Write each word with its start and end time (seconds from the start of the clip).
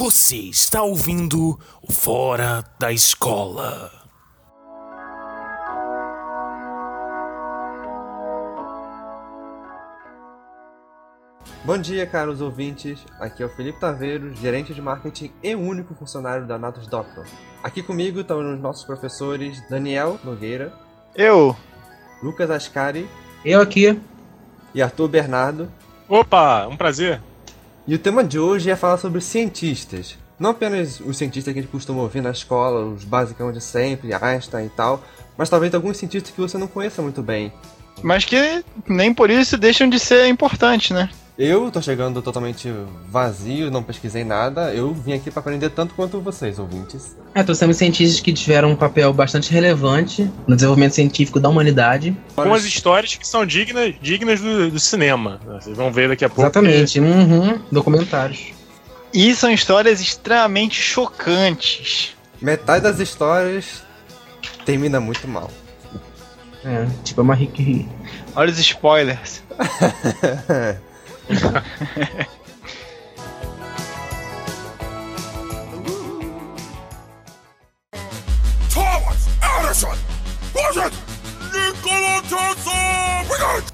Você 0.00 0.36
está 0.36 0.82
ouvindo 0.82 1.60
o 1.82 1.92
Fora 1.92 2.64
da 2.78 2.90
Escola. 2.90 3.92
Bom 11.62 11.76
dia, 11.76 12.06
caros 12.06 12.40
ouvintes. 12.40 13.04
Aqui 13.20 13.42
é 13.42 13.46
o 13.46 13.50
Felipe 13.50 13.78
Taveiro, 13.78 14.34
gerente 14.36 14.72
de 14.72 14.80
marketing 14.80 15.30
e 15.42 15.54
único 15.54 15.94
funcionário 15.94 16.46
da 16.46 16.58
Natus 16.58 16.86
Doctor. 16.86 17.26
Aqui 17.62 17.82
comigo 17.82 18.20
estão 18.20 18.54
os 18.54 18.58
nossos 18.58 18.84
professores 18.84 19.62
Daniel 19.68 20.18
Nogueira, 20.24 20.72
Eu. 21.14 21.54
Lucas 22.22 22.50
Ascari 22.50 23.06
Eu 23.44 23.60
aqui. 23.60 24.00
e 24.74 24.80
Arthur 24.80 25.08
Bernardo. 25.08 25.70
Opa, 26.08 26.66
um 26.68 26.76
prazer. 26.78 27.20
E 27.90 27.94
o 27.96 27.98
tema 27.98 28.22
de 28.22 28.38
hoje 28.38 28.70
é 28.70 28.76
falar 28.76 28.98
sobre 28.98 29.20
cientistas. 29.20 30.16
Não 30.38 30.50
apenas 30.50 31.00
os 31.00 31.18
cientistas 31.18 31.52
que 31.52 31.58
a 31.58 31.62
gente 31.64 31.72
costuma 31.72 32.02
ouvir 32.02 32.22
na 32.22 32.30
escola, 32.30 32.86
os 32.86 33.02
basicão 33.02 33.50
de 33.50 33.60
sempre, 33.60 34.14
Einstein 34.14 34.66
e 34.66 34.68
tal, 34.68 35.02
mas 35.36 35.50
talvez 35.50 35.74
alguns 35.74 35.96
cientistas 35.96 36.30
que 36.30 36.40
você 36.40 36.56
não 36.56 36.68
conheça 36.68 37.02
muito 37.02 37.20
bem. 37.20 37.52
Mas 38.00 38.24
que 38.24 38.62
nem 38.86 39.12
por 39.12 39.28
isso 39.28 39.58
deixam 39.58 39.88
de 39.88 39.98
ser 39.98 40.28
importantes, 40.28 40.92
né? 40.92 41.10
Eu 41.42 41.70
tô 41.70 41.80
chegando 41.80 42.20
totalmente 42.20 42.70
vazio, 43.08 43.70
não 43.70 43.82
pesquisei 43.82 44.22
nada. 44.24 44.74
Eu 44.74 44.92
vim 44.92 45.14
aqui 45.14 45.30
para 45.30 45.40
aprender 45.40 45.70
tanto 45.70 45.94
quanto 45.94 46.20
vocês, 46.20 46.58
ouvintes. 46.58 47.16
É, 47.34 47.42
trouxemos 47.42 47.78
cientistas 47.78 48.20
que 48.20 48.30
tiveram 48.30 48.72
um 48.72 48.76
papel 48.76 49.10
bastante 49.14 49.50
relevante 49.50 50.30
no 50.46 50.54
desenvolvimento 50.54 50.96
científico 50.96 51.40
da 51.40 51.48
humanidade. 51.48 52.14
Com 52.34 52.52
as 52.52 52.64
histórias 52.64 53.14
que 53.14 53.26
são 53.26 53.46
dignas, 53.46 53.94
dignas 54.02 54.38
do, 54.38 54.70
do 54.70 54.78
cinema. 54.78 55.40
Vocês 55.46 55.74
vão 55.74 55.90
ver 55.90 56.10
daqui 56.10 56.26
a 56.26 56.28
pouco. 56.28 56.42
Exatamente. 56.42 57.00
Uhum. 57.00 57.58
Documentários. 57.72 58.52
E 59.10 59.34
são 59.34 59.50
histórias 59.50 59.98
extremamente 59.98 60.78
chocantes. 60.78 62.14
Metade 62.38 62.82
das 62.82 63.00
histórias 63.00 63.82
termina 64.66 65.00
muito 65.00 65.26
mal. 65.26 65.50
É, 66.62 66.86
tipo 67.02 67.22
a 67.22 67.24
Marie 67.24 67.46
Curie. 67.46 67.88
Olha 68.36 68.52
os 68.52 68.58
spoilers. 68.58 69.42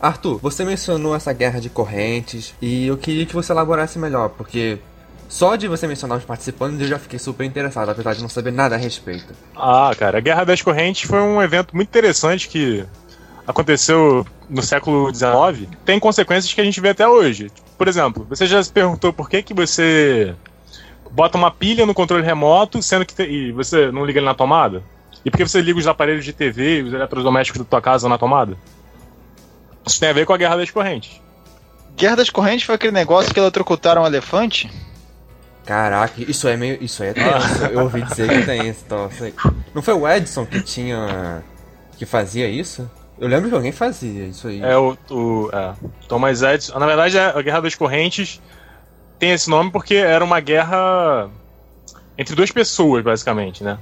Arthur, 0.00 0.38
você 0.38 0.64
mencionou 0.64 1.16
essa 1.16 1.32
guerra 1.32 1.60
de 1.60 1.68
correntes 1.68 2.54
e 2.60 2.86
eu 2.86 2.96
queria 2.96 3.26
que 3.26 3.34
você 3.34 3.52
elaborasse 3.52 3.98
melhor, 3.98 4.28
porque 4.30 4.78
só 5.28 5.56
de 5.56 5.66
você 5.66 5.86
mencionar 5.86 6.18
os 6.18 6.24
participantes 6.24 6.80
eu 6.80 6.86
já 6.86 6.98
fiquei 6.98 7.18
super 7.18 7.44
interessado, 7.44 7.90
apesar 7.90 8.14
de 8.14 8.22
não 8.22 8.28
saber 8.28 8.52
nada 8.52 8.76
a 8.76 8.78
respeito. 8.78 9.34
Ah, 9.54 9.90
cara, 9.98 10.18
a 10.18 10.20
Guerra 10.20 10.44
das 10.44 10.62
Correntes 10.62 11.08
foi 11.08 11.20
um 11.20 11.42
evento 11.42 11.74
muito 11.74 11.88
interessante 11.88 12.48
que 12.48 12.84
aconteceu 13.46 14.26
no 14.48 14.62
século 14.62 15.12
XIX. 15.14 15.68
Tem 15.84 15.98
consequências 16.00 16.52
que 16.52 16.60
a 16.60 16.64
gente 16.64 16.80
vê 16.80 16.90
até 16.90 17.06
hoje. 17.06 17.50
Por 17.78 17.88
exemplo, 17.88 18.26
você 18.28 18.46
já 18.46 18.62
se 18.62 18.72
perguntou 18.72 19.12
por 19.12 19.28
que, 19.28 19.42
que 19.42 19.54
você 19.54 20.34
bota 21.10 21.36
uma 21.38 21.50
pilha 21.50 21.86
no 21.86 21.94
controle 21.94 22.24
remoto, 22.24 22.82
sendo 22.82 23.04
que 23.06 23.14
te- 23.14 23.22
e 23.28 23.52
você 23.52 23.90
não 23.90 24.04
liga 24.04 24.18
ele 24.18 24.26
na 24.26 24.34
tomada? 24.34 24.82
E 25.24 25.30
por 25.30 25.36
que 25.38 25.44
você 25.48 25.60
liga 25.60 25.78
os 25.78 25.86
aparelhos 25.86 26.24
de 26.24 26.32
TV 26.32 26.78
e 26.78 26.82
os 26.82 26.92
eletrodomésticos 26.92 27.60
da 27.60 27.64
tua 27.64 27.80
casa 27.80 28.08
na 28.08 28.16
tomada? 28.18 28.56
Isso 29.84 29.98
tem 30.00 30.08
a 30.08 30.12
ver 30.12 30.26
com 30.26 30.32
a 30.32 30.36
Guerra 30.36 30.56
das 30.56 30.70
Correntes. 30.70 31.20
Guerra 31.96 32.16
das 32.16 32.30
Correntes 32.30 32.64
foi 32.66 32.74
aquele 32.74 32.92
negócio 32.92 33.32
que 33.32 33.40
eletrocutaram 33.40 34.02
um 34.02 34.06
elefante? 34.06 34.70
Caraca, 35.64 36.14
isso 36.18 36.46
é 36.46 36.56
meio. 36.56 36.78
Isso 36.80 37.02
aí 37.02 37.08
é 37.08 37.12
tenso. 37.12 37.64
Eu 37.72 37.80
ouvi 37.82 38.02
dizer 38.02 38.28
que 38.28 38.46
tem 38.46 38.68
isso, 38.68 38.82
então. 38.86 39.10
sei. 39.10 39.34
Não 39.74 39.82
foi 39.82 39.94
o 39.94 40.08
Edison 40.08 40.46
que 40.46 40.60
tinha. 40.60 41.42
que 41.98 42.06
fazia 42.06 42.48
isso? 42.48 42.88
Eu 43.18 43.28
lembro 43.28 43.48
que 43.48 43.54
alguém 43.54 43.72
fazia 43.72 44.26
isso 44.26 44.46
aí. 44.48 44.60
É 44.62 44.76
o, 44.76 44.96
o 45.10 45.50
é, 45.52 45.74
Thomas 46.06 46.42
Edison. 46.42 46.78
Na 46.78 46.86
verdade, 46.86 47.18
a 47.18 47.40
Guerra 47.40 47.60
das 47.60 47.74
Correntes 47.74 48.40
tem 49.18 49.30
esse 49.32 49.48
nome 49.48 49.70
porque 49.70 49.94
era 49.94 50.22
uma 50.24 50.40
guerra 50.40 51.30
entre 52.18 52.34
duas 52.34 52.50
pessoas, 52.50 53.02
basicamente, 53.02 53.64
né? 53.64 53.78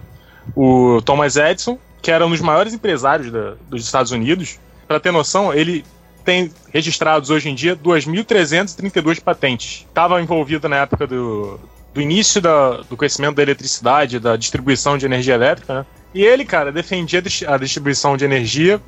O 0.55 1.01
Thomas 1.05 1.37
Edison, 1.37 1.79
que 2.01 2.11
era 2.11 2.25
um 2.25 2.31
dos 2.31 2.41
maiores 2.41 2.73
empresários 2.75 3.31
da- 3.33 3.55
dos 3.69 3.85
Estados 3.85 4.13
Unidos, 4.13 4.59
para 4.87 5.01
ter 5.01 5.11
noção, 5.11 5.53
ele 5.53 5.85
tem 6.25 6.51
registrados 6.73 7.31
hoje 7.31 7.49
em 7.49 7.55
dia 7.55 7.75
2.332 7.77 9.21
patentes. 9.21 9.85
Estava 9.89 10.21
envolvido 10.23 10.69
na 10.69 10.77
época 10.77 11.07
do, 11.07 11.59
do 11.93 12.01
início 12.01 12.41
da- 12.41 12.79
do 12.89 12.97
conhecimento 12.97 13.35
da 13.37 13.43
eletricidade, 13.43 14.19
da 14.21 14.37
distribuição 14.37 14.97
de 14.97 15.07
energia 15.07 15.35
elétrica, 15.35 15.75
né? 15.81 15.87
E 16.15 16.23
ele, 16.25 16.45
cara, 16.45 16.71
defendia 16.71 17.21
a 17.49 17.57
distribuição 17.59 18.17
de 18.17 18.25
energia 18.25 18.81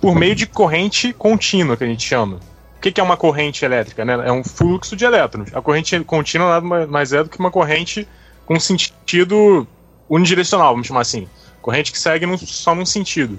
por 0.00 0.14
meio 0.14 0.34
de 0.34 0.46
corrente 0.46 1.12
contínua, 1.12 1.76
que 1.76 1.84
a 1.84 1.86
gente 1.86 2.06
chama. 2.06 2.40
O 2.76 2.80
que 2.80 3.00
é 3.00 3.02
uma 3.02 3.16
corrente 3.16 3.64
elétrica? 3.64 4.04
Né? 4.04 4.12
É 4.24 4.30
um 4.30 4.44
fluxo 4.44 4.94
de 4.94 5.04
elétrons. 5.04 5.52
A 5.54 5.60
corrente 5.60 5.98
contínua 6.04 6.48
nada 6.48 6.66
ma- 6.66 6.86
mais 6.86 7.12
é 7.12 7.22
do 7.22 7.28
que 7.28 7.38
uma 7.38 7.50
corrente 7.50 8.06
com 8.44 8.60
sentido 8.60 9.66
unidirecional, 10.08 10.72
vamos 10.72 10.86
chamar 10.86 11.00
assim. 11.00 11.26
Corrente 11.60 11.90
que 11.90 11.98
segue 11.98 12.26
só 12.46 12.74
num 12.74 12.86
sentido. 12.86 13.38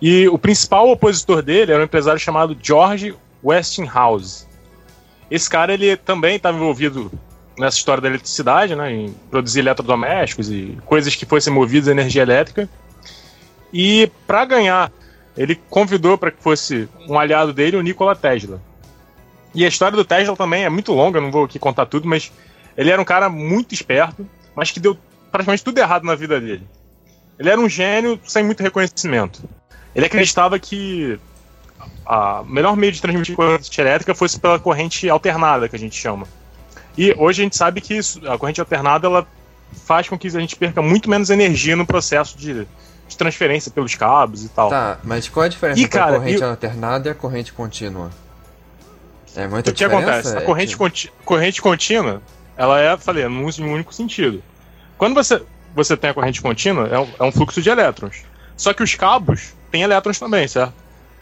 E 0.00 0.28
o 0.28 0.38
principal 0.38 0.88
opositor 0.90 1.40
dele 1.42 1.72
era 1.72 1.80
um 1.80 1.84
empresário 1.84 2.20
chamado 2.20 2.56
George 2.60 3.14
Westinghouse. 3.42 4.46
Esse 5.30 5.48
cara 5.48 5.72
ele 5.72 5.96
também 5.96 6.36
estava 6.36 6.56
envolvido 6.56 7.10
nessa 7.58 7.76
história 7.76 8.00
da 8.00 8.08
eletricidade, 8.08 8.76
né, 8.76 8.92
em 8.92 9.14
produzir 9.30 9.60
eletrodomésticos 9.60 10.50
e 10.50 10.78
coisas 10.84 11.14
que 11.16 11.26
fossem 11.26 11.52
movidas 11.52 11.88
a 11.88 11.92
energia 11.92 12.22
elétrica. 12.22 12.68
E 13.72 14.10
para 14.26 14.44
ganhar 14.44 14.92
ele 15.38 15.54
convidou 15.70 16.18
para 16.18 16.32
que 16.32 16.42
fosse 16.42 16.88
um 17.08 17.16
aliado 17.18 17.52
dele, 17.52 17.76
o 17.76 17.82
Nikola 17.82 18.16
Tesla. 18.16 18.60
E 19.54 19.64
a 19.64 19.68
história 19.68 19.96
do 19.96 20.04
Tesla 20.04 20.36
também 20.36 20.64
é 20.64 20.68
muito 20.68 20.92
longa, 20.92 21.20
não 21.20 21.30
vou 21.30 21.44
aqui 21.44 21.58
contar 21.58 21.86
tudo, 21.86 22.08
mas 22.08 22.32
ele 22.76 22.90
era 22.90 23.00
um 23.00 23.04
cara 23.04 23.28
muito 23.28 23.72
esperto, 23.72 24.28
mas 24.54 24.72
que 24.72 24.80
deu 24.80 24.98
praticamente 25.30 25.62
tudo 25.62 25.78
errado 25.78 26.04
na 26.04 26.16
vida 26.16 26.40
dele. 26.40 26.66
Ele 27.38 27.48
era 27.48 27.60
um 27.60 27.68
gênio 27.68 28.18
sem 28.24 28.44
muito 28.44 28.62
reconhecimento. 28.62 29.48
Ele 29.94 30.04
acreditava 30.04 30.58
que 30.58 31.18
a 32.04 32.42
melhor 32.44 32.76
meio 32.76 32.92
de 32.92 33.00
transmitir 33.00 33.36
corrente 33.36 33.80
elétrica 33.80 34.14
fosse 34.14 34.40
pela 34.40 34.58
corrente 34.58 35.08
alternada, 35.08 35.68
que 35.68 35.76
a 35.76 35.78
gente 35.78 35.94
chama. 35.94 36.26
E 36.96 37.14
hoje 37.16 37.42
a 37.42 37.44
gente 37.44 37.56
sabe 37.56 37.80
que 37.80 37.94
isso- 37.94 38.20
a 38.28 38.36
corrente 38.36 38.60
alternada 38.60 39.06
ela 39.06 39.26
faz 39.86 40.08
com 40.08 40.18
que 40.18 40.26
a 40.26 40.40
gente 40.40 40.56
perca 40.56 40.82
muito 40.82 41.08
menos 41.08 41.30
energia 41.30 41.76
no 41.76 41.86
processo 41.86 42.36
de, 42.36 42.66
de 43.08 43.16
transferência 43.16 43.70
pelos 43.70 43.94
cabos 43.94 44.44
e 44.44 44.48
tal. 44.50 44.68
Tá, 44.68 44.98
mas 45.02 45.28
qual 45.28 45.44
é 45.44 45.46
a 45.46 45.50
diferença 45.50 45.80
Ih, 45.80 45.84
entre 45.84 45.98
cara, 45.98 46.12
a 46.16 46.18
corrente 46.18 46.40
e- 46.40 46.44
alternada 46.44 47.08
e 47.08 47.12
a 47.12 47.14
corrente 47.14 47.52
contínua? 47.52 48.10
É 49.34 49.46
muita 49.46 49.70
O 49.70 49.74
que 49.74 49.84
acontece? 49.84 50.36
A 50.36 50.40
É, 50.40 50.44
corrente, 50.44 50.70
tipo- 50.70 50.84
conti- 50.84 51.12
corrente 51.24 51.62
contínua, 51.62 52.22
ela 52.56 52.80
é, 52.80 52.96
falei, 52.96 53.24
é 53.24 53.28
num, 53.28 53.44
único 53.72 53.94
sentido. 53.94 54.42
Quando 54.96 55.14
você, 55.14 55.42
você 55.74 55.96
tem 55.96 56.10
a 56.10 56.14
corrente 56.14 56.40
contínua, 56.42 56.88
é 56.88 56.98
um, 56.98 57.08
é 57.20 57.24
um 57.24 57.32
fluxo 57.32 57.62
de 57.62 57.70
elétrons. 57.70 58.22
Só 58.56 58.72
que 58.72 58.82
os 58.82 58.94
cabos 58.94 59.54
têm 59.70 59.82
elétrons 59.82 60.18
também, 60.18 60.48
certo? 60.48 60.74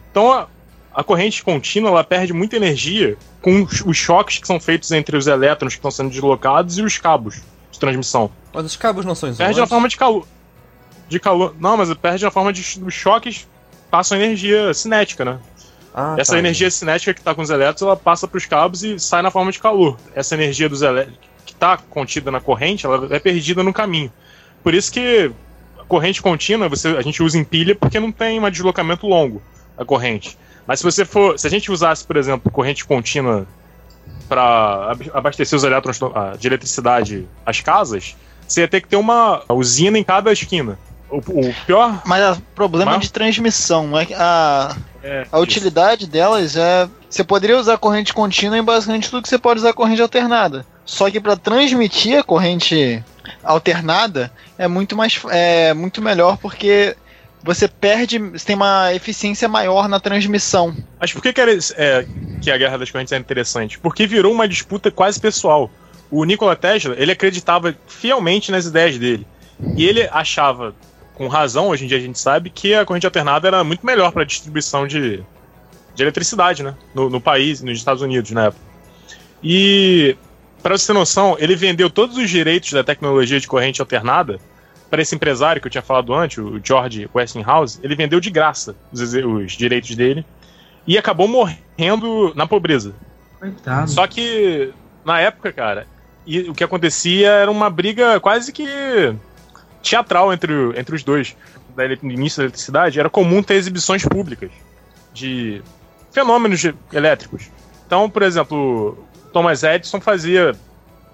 Então 0.09 0.31
a, 0.31 0.47
a 0.93 1.03
corrente 1.03 1.43
contínua 1.43 1.91
ela 1.91 2.03
perde 2.03 2.33
muita 2.33 2.55
energia 2.55 3.15
com 3.41 3.61
os, 3.61 3.81
os 3.81 3.95
choques 3.97 4.39
que 4.39 4.47
são 4.47 4.59
feitos 4.59 4.91
entre 4.91 5.15
os 5.15 5.27
elétrons 5.27 5.73
que 5.73 5.77
estão 5.79 5.91
sendo 5.91 6.09
deslocados 6.09 6.77
e 6.79 6.81
os 6.81 6.97
cabos 6.97 7.39
de 7.71 7.79
transmissão. 7.79 8.31
Mas 8.51 8.65
os 8.65 8.75
cabos 8.75 9.05
não 9.05 9.13
são 9.13 9.27
Perde 9.29 9.43
isolantes? 9.43 9.59
na 9.59 9.67
forma 9.67 9.87
de 9.87 9.95
calor. 9.97 10.25
De 11.07 11.19
calor. 11.19 11.55
Não, 11.59 11.77
mas 11.77 11.93
perde 11.93 12.23
na 12.23 12.31
forma 12.31 12.51
de 12.51 12.61
os 12.83 12.93
choques 12.93 13.47
passam 13.89 14.17
energia 14.17 14.73
cinética, 14.73 15.23
né? 15.23 15.39
Ah, 15.93 16.15
Essa 16.17 16.33
tá. 16.33 16.39
energia 16.39 16.69
cinética 16.69 17.13
que 17.13 17.21
está 17.21 17.33
com 17.33 17.41
os 17.41 17.49
elétrons, 17.49 17.81
ela 17.81 17.95
passa 17.95 18.27
para 18.27 18.37
os 18.37 18.45
cabos 18.45 18.83
e 18.83 18.99
sai 18.99 19.21
na 19.21 19.31
forma 19.31 19.51
de 19.51 19.59
calor. 19.59 19.97
Essa 20.13 20.35
energia 20.35 20.69
dos 20.69 20.81
elétrons 20.81 21.17
que 21.45 21.53
está 21.53 21.77
contida 21.77 22.29
na 22.29 22.39
corrente, 22.39 22.85
ela 22.85 23.07
é 23.09 23.19
perdida 23.19 23.63
no 23.63 23.73
caminho. 23.73 24.11
Por 24.61 24.73
isso 24.73 24.91
que 24.91 25.31
a 25.79 25.83
corrente 25.85 26.21
contínua, 26.21 26.67
você, 26.67 26.89
a 26.89 27.01
gente 27.01 27.23
usa 27.23 27.37
em 27.37 27.43
pilha 27.43 27.73
porque 27.73 27.99
não 27.99 28.11
tem 28.11 28.39
um 28.39 28.49
deslocamento 28.49 29.07
longo 29.07 29.41
a 29.77 29.85
corrente. 29.85 30.37
Mas 30.67 30.79
se 30.79 30.83
você 30.83 31.05
for, 31.05 31.39
se 31.39 31.47
a 31.47 31.49
gente 31.49 31.71
usasse, 31.71 32.05
por 32.05 32.17
exemplo, 32.17 32.51
corrente 32.51 32.83
contínua 32.85 33.47
para 34.27 34.95
abastecer 35.13 35.55
os 35.55 35.63
elétrons 35.63 35.99
ah, 36.13 36.35
de 36.37 36.47
eletricidade 36.47 37.27
às 37.45 37.61
casas, 37.61 38.15
você 38.45 38.61
ia 38.61 38.67
ter 38.67 38.81
que 38.81 38.87
ter 38.87 38.97
uma 38.97 39.43
usina 39.49 39.97
em 39.97 40.03
cada 40.03 40.31
esquina. 40.31 40.77
O, 41.09 41.17
o 41.17 41.53
pior 41.65 42.01
Mas 42.05 42.37
o 42.37 42.41
problema 42.53 42.91
Mas- 42.91 43.03
de 43.03 43.11
transmissão 43.13 43.97
é 43.97 44.07
a, 44.13 44.75
é 45.03 45.25
a 45.31 45.39
utilidade 45.39 46.07
delas 46.07 46.55
é. 46.55 46.87
Você 47.09 47.23
poderia 47.23 47.57
usar 47.57 47.77
corrente 47.77 48.13
contínua 48.13 48.57
em 48.57 48.63
basicamente 48.63 49.09
tudo 49.09 49.23
que 49.23 49.29
você 49.29 49.37
pode 49.37 49.59
usar 49.61 49.71
corrente 49.73 50.01
alternada. 50.01 50.65
Só 50.85 51.09
que 51.09 51.19
para 51.21 51.37
transmitir 51.37 52.19
a 52.19 52.23
corrente 52.23 53.01
alternada 53.43 54.31
é 54.57 54.67
muito 54.67 54.95
mais 54.95 55.19
é 55.29 55.73
muito 55.73 56.01
melhor 56.01 56.37
porque 56.37 56.95
você 57.43 57.67
perde, 57.67 58.19
você 58.19 58.45
tem 58.45 58.55
uma 58.55 58.93
eficiência 58.93 59.47
maior 59.47 59.87
na 59.87 59.99
transmissão. 60.01 60.75
Mas 60.99 61.13
por 61.13 61.21
que, 61.21 61.31
que, 61.31 61.39
era, 61.39 61.51
é, 61.77 62.05
que 62.41 62.51
a 62.51 62.57
Guerra 62.57 62.77
das 62.77 62.91
Correntes 62.91 63.13
é 63.13 63.17
interessante? 63.17 63.79
Porque 63.79 64.05
virou 64.05 64.33
uma 64.33 64.47
disputa 64.47 64.91
quase 64.91 65.19
pessoal. 65.19 65.71
o 66.11 66.25
Nikola 66.25 66.55
Tesla, 66.55 66.95
ele 66.97 67.11
acreditava 67.11 67.73
fielmente 67.87 68.51
nas 68.51 68.65
ideias 68.65 68.97
dele. 68.97 69.25
E 69.77 69.85
ele 69.85 70.09
achava, 70.11 70.75
com 71.17 71.27
razão, 71.27 71.69
hoje 71.69 71.83
em 71.83 71.87
dia 71.87 71.97
a 71.97 72.01
gente 72.01 72.19
sabe, 72.19 72.51
que 72.51 72.75
a 72.75 72.85
corrente 72.85 73.07
alternada 73.07 73.47
era 73.47 73.63
muito 73.63 73.83
melhor 73.83 74.11
para 74.11 74.21
a 74.21 74.25
distribuição 74.25 74.85
de, 74.85 75.23
de 75.95 76.03
eletricidade, 76.03 76.61
né? 76.61 76.75
No, 76.93 77.09
no 77.09 77.19
país, 77.19 77.59
nos 77.59 77.79
Estados 77.79 78.03
Unidos, 78.03 78.29
na 78.29 78.45
época. 78.45 78.61
E, 79.43 80.15
para 80.61 80.77
você 80.77 80.85
ter 80.85 80.93
noção, 80.93 81.35
ele 81.39 81.55
vendeu 81.55 81.89
todos 81.89 82.17
os 82.17 82.29
direitos 82.29 82.71
da 82.71 82.83
tecnologia 82.83 83.39
de 83.39 83.47
corrente 83.47 83.81
alternada 83.81 84.39
para 84.91 85.01
esse 85.01 85.15
empresário 85.15 85.59
que 85.59 85.65
eu 85.65 85.71
tinha 85.71 85.81
falado 85.81 86.13
antes, 86.13 86.37
o 86.37 86.61
George 86.63 87.09
Westinghouse. 87.11 87.79
Ele 87.81 87.95
vendeu 87.95 88.19
de 88.19 88.29
graça 88.29 88.75
os, 88.91 89.01
os 89.01 89.53
direitos 89.53 89.95
dele 89.95 90.23
e 90.85 90.99
acabou 90.99 91.27
morrendo 91.27 92.31
na 92.35 92.45
pobreza. 92.45 92.93
Coitado. 93.39 93.89
Só 93.89 94.05
que, 94.05 94.71
na 95.03 95.19
época, 95.19 95.51
cara, 95.51 95.87
e 96.27 96.41
o 96.41 96.53
que 96.53 96.63
acontecia 96.63 97.29
era 97.29 97.49
uma 97.49 97.71
briga 97.71 98.19
quase 98.19 98.53
que 98.53 99.15
teatral 99.89 100.31
entre, 100.33 100.53
entre 100.79 100.95
os 100.95 101.03
dois. 101.03 101.35
Da 101.75 101.85
ele- 101.85 101.99
no 102.01 102.11
início 102.11 102.37
da 102.37 102.43
eletricidade, 102.45 102.99
era 102.99 103.09
comum 103.09 103.43
ter 103.43 103.53
exibições 103.55 104.03
públicas 104.03 104.49
de 105.13 105.61
fenômenos 106.11 106.61
elétricos. 106.91 107.49
Então, 107.85 108.09
por 108.09 108.23
exemplo, 108.23 108.97
Thomas 109.31 109.63
Edison 109.63 110.01
fazia 110.01 110.55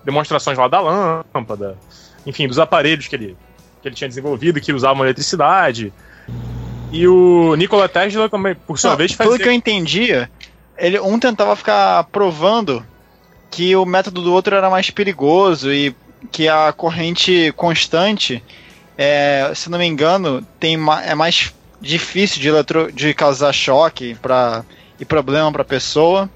demonstrações 0.04 0.58
lá 0.58 0.68
da 0.68 0.80
lâmpada, 0.80 1.78
enfim, 2.25 2.48
dos 2.48 2.60
aparelhos 2.60 3.08
que 3.08 3.16
ele, 3.16 3.38
que 3.81 3.88
ele 3.88 3.96
tinha 3.96 4.08
desenvolvido 4.08 4.60
que 4.62 4.72
usavam 4.74 5.04
eletricidade. 5.04 5.94
E 6.92 7.08
o 7.08 7.56
Nikola 7.56 7.90
Tesla 7.90 8.30
também, 8.30 8.56
por 8.56 8.78
sua 8.78 8.92
Não, 8.92 8.98
vez, 8.98 9.16
pelo 9.16 9.31
fazia. 9.31 9.44
que 9.44 9.50
eu 9.50 9.54
entendia, 9.54 10.30
ele, 10.78 11.00
um 11.00 11.19
tentava 11.19 11.56
ficar 11.56 12.04
provando 12.06 12.86
que 13.50 13.76
o 13.76 13.86
método 13.86 14.22
do 14.22 14.31
outro 14.31 14.56
era 14.56 14.69
mais 14.69 14.90
perigoso 14.90 15.72
e 15.72 15.96
que 16.31 16.48
a 16.48 16.72
corrente 16.72 17.52
constante, 17.56 18.44
é, 18.98 19.51
se 19.56 19.69
não 19.69 19.78
me 19.80 19.86
engano, 19.86 20.42
tem 20.60 20.78
ma- 20.78 21.04
é 21.04 21.16
mais 21.16 21.54
difícil 21.81 22.42
de, 22.42 22.48
eletro, 22.48 22.92
de 22.92 23.13
causar 23.13 23.51
choque 23.54 24.16
pra, 24.22 24.63
e 25.00 25.06
problema 25.06 25.51
para 25.51 25.62
a 25.62 25.66
pessoa. 25.66 26.30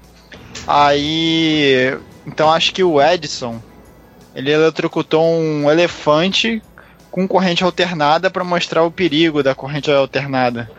Aí, 0.66 1.96
então 2.26 2.50
acho 2.52 2.72
que 2.72 2.82
o 2.84 3.00
Edison 3.02 3.60
ele 4.34 4.52
eletrocutou 4.52 5.24
um 5.24 5.70
elefante 5.70 6.62
com 7.10 7.26
corrente 7.26 7.64
alternada 7.64 8.30
para 8.30 8.44
mostrar 8.44 8.82
o 8.84 8.90
perigo 8.90 9.42
da 9.42 9.54
corrente 9.54 9.90
alternada. 9.90 10.70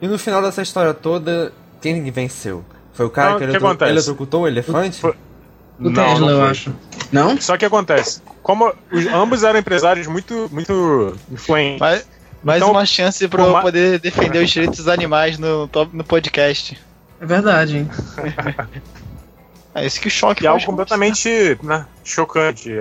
E 0.00 0.08
no 0.08 0.18
final 0.18 0.42
dessa 0.42 0.62
história 0.62 0.92
toda, 0.94 1.52
quem 1.80 2.10
venceu? 2.10 2.64
Foi 2.92 3.06
o 3.06 3.10
cara 3.10 3.30
Não, 3.32 3.38
que 3.38 3.44
que 3.44 3.50
eletro- 3.50 3.66
acontece? 3.68 3.90
eletrocutou 3.92 4.42
o 4.42 4.48
elefante? 4.48 4.98
Foi- 5.00 5.14
O 5.78 5.92
Tesla, 5.92 6.30
eu 6.32 6.38
foi. 6.40 6.48
acho. 6.50 6.74
Não? 7.12 7.40
Só 7.40 7.56
que 7.56 7.64
acontece, 7.64 8.20
como 8.42 8.72
os, 8.90 9.06
ambos 9.06 9.42
eram 9.42 9.58
empresários 9.58 10.06
muito, 10.06 10.48
muito 10.50 11.16
influentes. 11.30 11.80
Mais, 11.80 12.06
mais 12.42 12.62
Então, 12.62 12.72
uma 12.72 12.86
chance 12.86 13.26
pra 13.28 13.44
por 13.44 13.56
eu 13.56 13.60
poder 13.60 13.98
defender 13.98 14.42
os 14.42 14.50
direitos 14.50 14.78
dos 14.78 14.88
animais 14.88 15.38
no, 15.38 15.68
no 15.92 16.04
podcast. 16.04 16.78
É 17.20 17.26
verdade, 17.26 17.78
hein? 17.78 17.90
É 19.72 19.86
isso 19.86 20.00
que 20.00 20.08
o 20.08 20.10
choque 20.10 20.40
Que 20.40 20.46
é 20.48 20.50
algo 20.50 20.64
completamente 20.64 21.56
né, 21.62 21.86
chocante. 22.04 22.80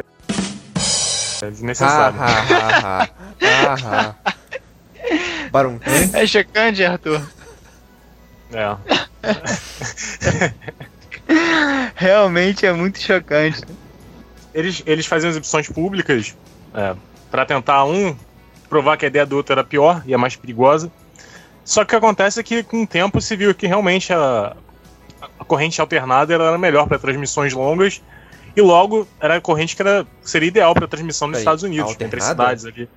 É 1.42 1.50
desnecessário. 1.50 2.20
Ha, 2.20 3.08
ha. 3.84 4.16
Barum. 5.52 5.80
É 6.14 6.26
chocante, 6.26 6.84
Arthur. 6.84 7.22
É. 8.52 8.76
Realmente 11.96 12.66
é 12.66 12.74
muito 12.74 13.00
chocante. 13.00 13.62
Eles, 14.54 14.82
eles 14.86 15.06
faziam 15.06 15.30
exibições 15.30 15.68
públicas 15.70 16.36
é, 16.74 16.96
para 17.30 17.46
tentar, 17.46 17.86
um, 17.86 18.16
provar 18.70 18.98
que 18.98 19.06
a 19.06 19.08
ideia 19.08 19.26
do 19.26 19.36
outro 19.36 19.54
era 19.54 19.64
pior 19.64 20.04
e 20.06 20.14
a 20.14 20.18
mais 20.18 20.36
perigosa. 20.36 20.92
Só 21.66 21.82
que 21.82 21.88
o 21.88 21.90
que 21.90 21.96
acontece 21.96 22.40
é 22.40 22.44
que 22.44 22.64
com 22.64 22.84
o 22.84 22.88
tempo 22.88 23.20
se 23.22 23.36
viu 23.36 23.54
que 23.54 23.68
realmente 23.68 24.14
a, 24.14 24.56
a 25.40 25.46
corrente 25.46 25.82
alternada 25.82 26.34
era 26.34 26.58
melhor 26.58 26.88
para 26.88 26.98
transmissões 26.98 27.54
longas 27.54 28.02
e 28.56 28.62
logo 28.62 29.08
era 29.20 29.38
a 29.38 29.42
corrente 29.42 29.76
que 29.76 29.82
era, 29.82 30.06
seria 30.22 30.48
ideal 30.48 30.74
para 30.74 30.88
transmissão 30.88 31.28
nos 31.28 31.36
Peraí, 31.36 31.42
Estados 31.42 31.64
Unidos, 31.64 31.96
entre 32.00 32.22
cidades 32.22 32.66
ali. 32.66 32.90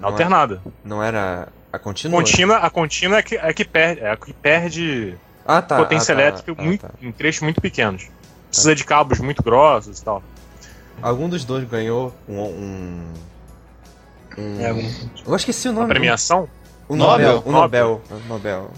Não 0.00 0.08
é- 0.08 0.12
Alternada. 0.12 0.62
Não 0.84 1.02
era 1.02 1.48
a 1.72 1.78
contínua? 1.78 2.18
Contínua, 2.18 2.56
a 2.56 2.70
contínua 2.70 3.18
é 3.18 3.22
que, 3.22 3.36
é 3.36 3.52
que 3.52 3.64
perde, 3.64 4.00
é 4.00 4.10
a 4.10 4.16
que 4.16 4.32
perde 4.32 5.14
Ah, 5.46 5.62
tá. 5.62 5.76
potência 5.76 6.12
ah, 6.12 6.16
tá, 6.16 6.22
elétrica 6.22 6.54
ah, 6.56 6.62
muito, 6.62 6.80
tá. 6.80 6.90
em 7.00 7.12
trechos 7.12 7.42
muito 7.42 7.60
pequenos. 7.60 8.08
Precisa 8.48 8.74
de 8.74 8.84
cabos 8.84 9.18
muito 9.20 9.42
grossos 9.42 9.98
e 10.00 10.04
tal. 10.04 10.22
Algum 11.02 11.28
dos 11.28 11.44
dois 11.44 11.64
ganhou 11.68 12.12
um. 12.28 12.40
um... 12.40 13.04
um- 14.38 14.60
É, 14.60 14.68
algum- 14.70 14.90
Eu 15.26 15.36
esqueci 15.36 15.68
o 15.68 15.72
A 15.72 15.74
nome. 15.74 15.88
premiação? 15.88 16.48
O 16.88 16.96
Nobel. 16.96 17.34
Nobel? 17.34 17.42
O 17.46 17.52
Nobel. 17.52 18.02
O 18.10 18.28
Nobel. 18.28 18.70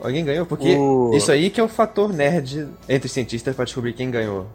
Alguém 0.00 0.24
ganhou? 0.24 0.46
Porque 0.46 0.76
O- 0.76 1.10
isso 1.14 1.32
aí 1.32 1.50
que 1.50 1.60
é 1.60 1.64
o 1.64 1.68
fator 1.68 2.12
nerd 2.12 2.68
entre 2.88 3.06
os 3.06 3.12
cientistas 3.12 3.54
pra 3.56 3.64
descobrir 3.64 3.92
quem 3.94 4.10
ganhou. 4.10 4.46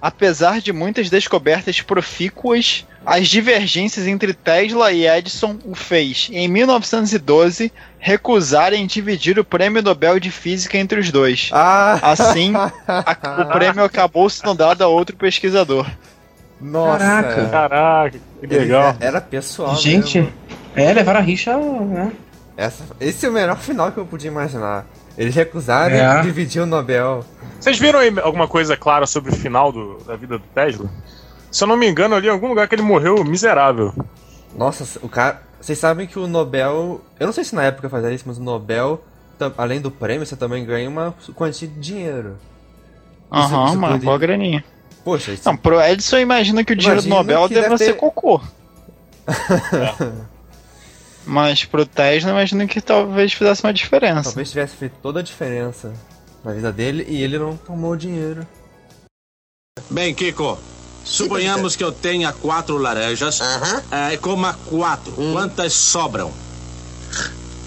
Apesar 0.00 0.60
de 0.60 0.72
muitas 0.72 1.08
descobertas 1.10 1.80
profícuas, 1.80 2.84
as 3.04 3.28
divergências 3.28 4.06
entre 4.06 4.34
Tesla 4.34 4.92
e 4.92 5.06
Edison 5.08 5.56
o 5.64 5.74
fez, 5.74 6.28
em 6.32 6.46
1912, 6.48 7.72
recusarem 7.98 8.86
dividir 8.86 9.38
o 9.38 9.44
prêmio 9.44 9.82
Nobel 9.82 10.20
de 10.20 10.30
Física 10.30 10.76
entre 10.78 11.00
os 11.00 11.10
dois. 11.10 11.48
Ah! 11.52 11.98
Assim, 12.02 12.52
a- 12.54 13.42
o 13.42 13.52
prêmio 13.52 13.82
acabou 13.84 14.28
sendo 14.28 14.54
dado 14.54 14.82
a 14.82 14.86
outro 14.86 15.16
pesquisador. 15.16 15.86
Nossa! 16.60 16.98
Caraca. 16.98 17.48
Caraca, 17.48 18.10
que 18.10 18.20
Ele 18.46 18.58
legal. 18.58 18.96
Era 19.00 19.20
pessoal. 19.20 19.76
Gente, 19.76 20.18
mesmo. 20.20 20.32
é, 20.74 20.92
levaram 20.92 21.20
a 21.20 21.22
rixa, 21.22 21.56
né? 21.56 22.12
Essa, 22.56 22.84
esse 23.00 23.26
é 23.26 23.28
o 23.28 23.32
melhor 23.32 23.58
final 23.58 23.92
que 23.92 23.98
eu 23.98 24.06
podia 24.06 24.30
imaginar. 24.30 24.86
Eles 25.16 25.34
recusaram 25.34 25.94
É. 25.94 26.22
dividir 26.22 26.60
o 26.62 26.66
Nobel. 26.66 27.24
Vocês 27.58 27.78
viram 27.78 27.98
aí 28.00 28.12
alguma 28.22 28.46
coisa 28.46 28.76
clara 28.76 29.06
sobre 29.06 29.32
o 29.32 29.34
final 29.36 29.72
do- 29.72 29.98
da 30.06 30.14
vida 30.16 30.38
do 30.38 30.44
Tesla? 30.54 30.88
Se 31.50 31.64
eu 31.64 31.68
não 31.68 31.76
me 31.76 31.88
engano, 31.88 32.14
ali 32.14 32.26
em 32.26 32.30
algum 32.30 32.48
lugar 32.48 32.68
que 32.68 32.74
ele 32.74 32.82
morreu 32.82 33.24
miserável. 33.24 33.94
Nossa, 34.56 34.98
o 35.02 35.08
cara. 35.08 35.42
Vocês 35.60 35.78
sabem 35.78 36.06
que 36.06 36.18
o 36.18 36.26
Nobel. 36.26 37.00
Eu 37.18 37.26
não 37.26 37.32
sei 37.32 37.44
se 37.44 37.54
na 37.54 37.62
época 37.64 37.88
fazia 37.88 38.12
isso, 38.12 38.24
mas 38.26 38.36
o 38.38 38.42
Nobel, 38.42 39.02
além 39.56 39.80
do 39.80 39.90
prêmio, 39.90 40.26
você 40.26 40.36
também 40.36 40.64
ganha 40.64 40.88
uma 40.88 41.14
quantia 41.34 41.66
de 41.66 41.80
dinheiro. 41.80 42.36
Aham, 43.32 43.64
isso 43.66 43.74
uma 43.78 43.86
poderia- 43.88 44.04
boa 44.04 44.18
graninha. 44.18 44.64
Poxa, 45.04 45.32
isso. 45.32 45.42
Não, 45.48 45.56
pro 45.56 45.80
Edison 45.80 46.18
imagina 46.18 46.62
que 46.62 46.72
o 46.72 46.76
dinheiro 46.76 47.00
do 47.02 47.08
Nobel 47.08 47.48
deve 47.48 47.62
deve 47.62 47.78
ser 47.78 47.84
ter- 47.86 47.94
cocô. 47.94 48.40
Mas 51.26 51.64
pro 51.64 51.84
Tesla 51.84 52.30
imagino 52.30 52.66
que 52.68 52.80
talvez 52.80 53.32
fizesse 53.32 53.64
uma 53.64 53.74
diferença. 53.74 54.22
Talvez 54.30 54.50
tivesse 54.50 54.76
feito 54.76 54.94
toda 55.02 55.20
a 55.20 55.22
diferença 55.22 55.92
na 56.44 56.52
vida 56.52 56.72
dele 56.72 57.04
e 57.08 57.20
ele 57.20 57.36
não 57.38 57.56
tomou 57.56 57.90
o 57.90 57.96
dinheiro. 57.96 58.46
Bem, 59.90 60.14
Kiko, 60.14 60.56
suponhamos 61.04 61.74
que 61.74 61.82
eu 61.82 61.90
tenha 61.90 62.32
quatro 62.32 62.78
laranjas 62.78 63.40
eh, 63.90 64.14
e 64.14 64.18
coma 64.18 64.54
quatro. 64.70 65.12
Quantas 65.32 65.72
sobram? 65.72 66.32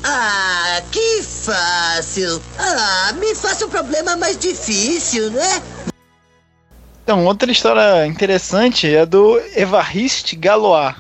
Ah, 0.04 0.82
que 0.92 1.22
fácil. 1.22 2.42
Ah, 2.58 3.14
me 3.20 3.36
faça 3.36 3.66
um 3.66 3.70
problema 3.70 4.16
mais 4.16 4.38
difícil, 4.38 5.30
né? 5.32 5.62
Então, 7.04 7.26
outra 7.26 7.52
história 7.52 8.06
interessante 8.06 8.88
é 8.88 9.06
do 9.06 9.38
Evariste 9.56 10.36
Galois. 10.36 10.96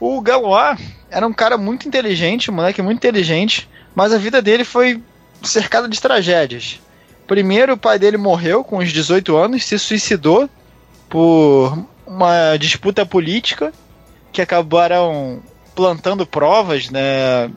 O 0.00 0.20
Galois 0.20 0.78
era 1.10 1.26
um 1.26 1.32
cara 1.32 1.56
muito 1.56 1.88
inteligente, 1.88 2.50
um 2.50 2.54
moleque 2.54 2.82
muito 2.82 2.98
inteligente, 2.98 3.68
mas 3.94 4.12
a 4.12 4.18
vida 4.18 4.40
dele 4.40 4.64
foi 4.64 5.02
cercada 5.42 5.88
de 5.88 6.00
tragédias. 6.00 6.80
Primeiro, 7.26 7.74
o 7.74 7.78
pai 7.78 7.98
dele 7.98 8.16
morreu 8.16 8.64
com 8.64 8.78
uns 8.78 8.92
18 8.92 9.36
anos, 9.36 9.64
se 9.64 9.78
suicidou 9.78 10.48
por 11.08 11.86
uma 12.06 12.56
disputa 12.56 13.04
política 13.04 13.72
que 14.32 14.40
acabaram 14.40 15.42
plantando 15.74 16.26
provas, 16.26 16.90
né, 16.90 17.50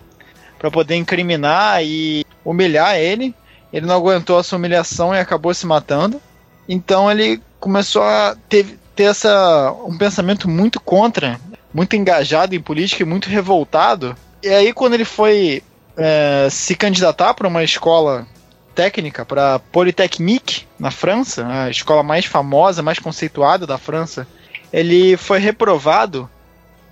para 0.59 0.69
poder 0.69 0.95
incriminar 0.95 1.83
e 1.83 2.25
humilhar 2.43 2.95
ele. 2.95 3.33
Ele 3.71 3.85
não 3.85 3.95
aguentou 3.95 4.39
essa 4.39 4.55
humilhação 4.55 5.13
e 5.15 5.19
acabou 5.19 5.53
se 5.53 5.65
matando. 5.65 6.21
Então 6.67 7.09
ele 7.09 7.41
começou 7.59 8.03
a 8.03 8.35
ter, 8.49 8.77
ter 8.95 9.03
essa, 9.03 9.71
um 9.85 9.97
pensamento 9.97 10.49
muito 10.49 10.79
contra, 10.79 11.39
muito 11.73 11.95
engajado 11.95 12.55
em 12.55 12.61
política 12.61 13.03
e 13.03 13.05
muito 13.05 13.29
revoltado. 13.29 14.15
E 14.43 14.49
aí, 14.49 14.73
quando 14.73 14.93
ele 14.93 15.05
foi 15.05 15.63
é, 15.97 16.47
se 16.49 16.75
candidatar 16.75 17.33
para 17.33 17.47
uma 17.47 17.63
escola 17.63 18.27
técnica, 18.73 19.25
para 19.25 19.59
Polytechnique, 19.59 20.65
na 20.79 20.91
França, 20.91 21.45
a 21.47 21.69
escola 21.69 22.03
mais 22.03 22.25
famosa, 22.25 22.81
mais 22.81 22.99
conceituada 22.99 23.67
da 23.67 23.77
França, 23.77 24.27
ele 24.71 25.17
foi 25.17 25.39
reprovado 25.39 26.29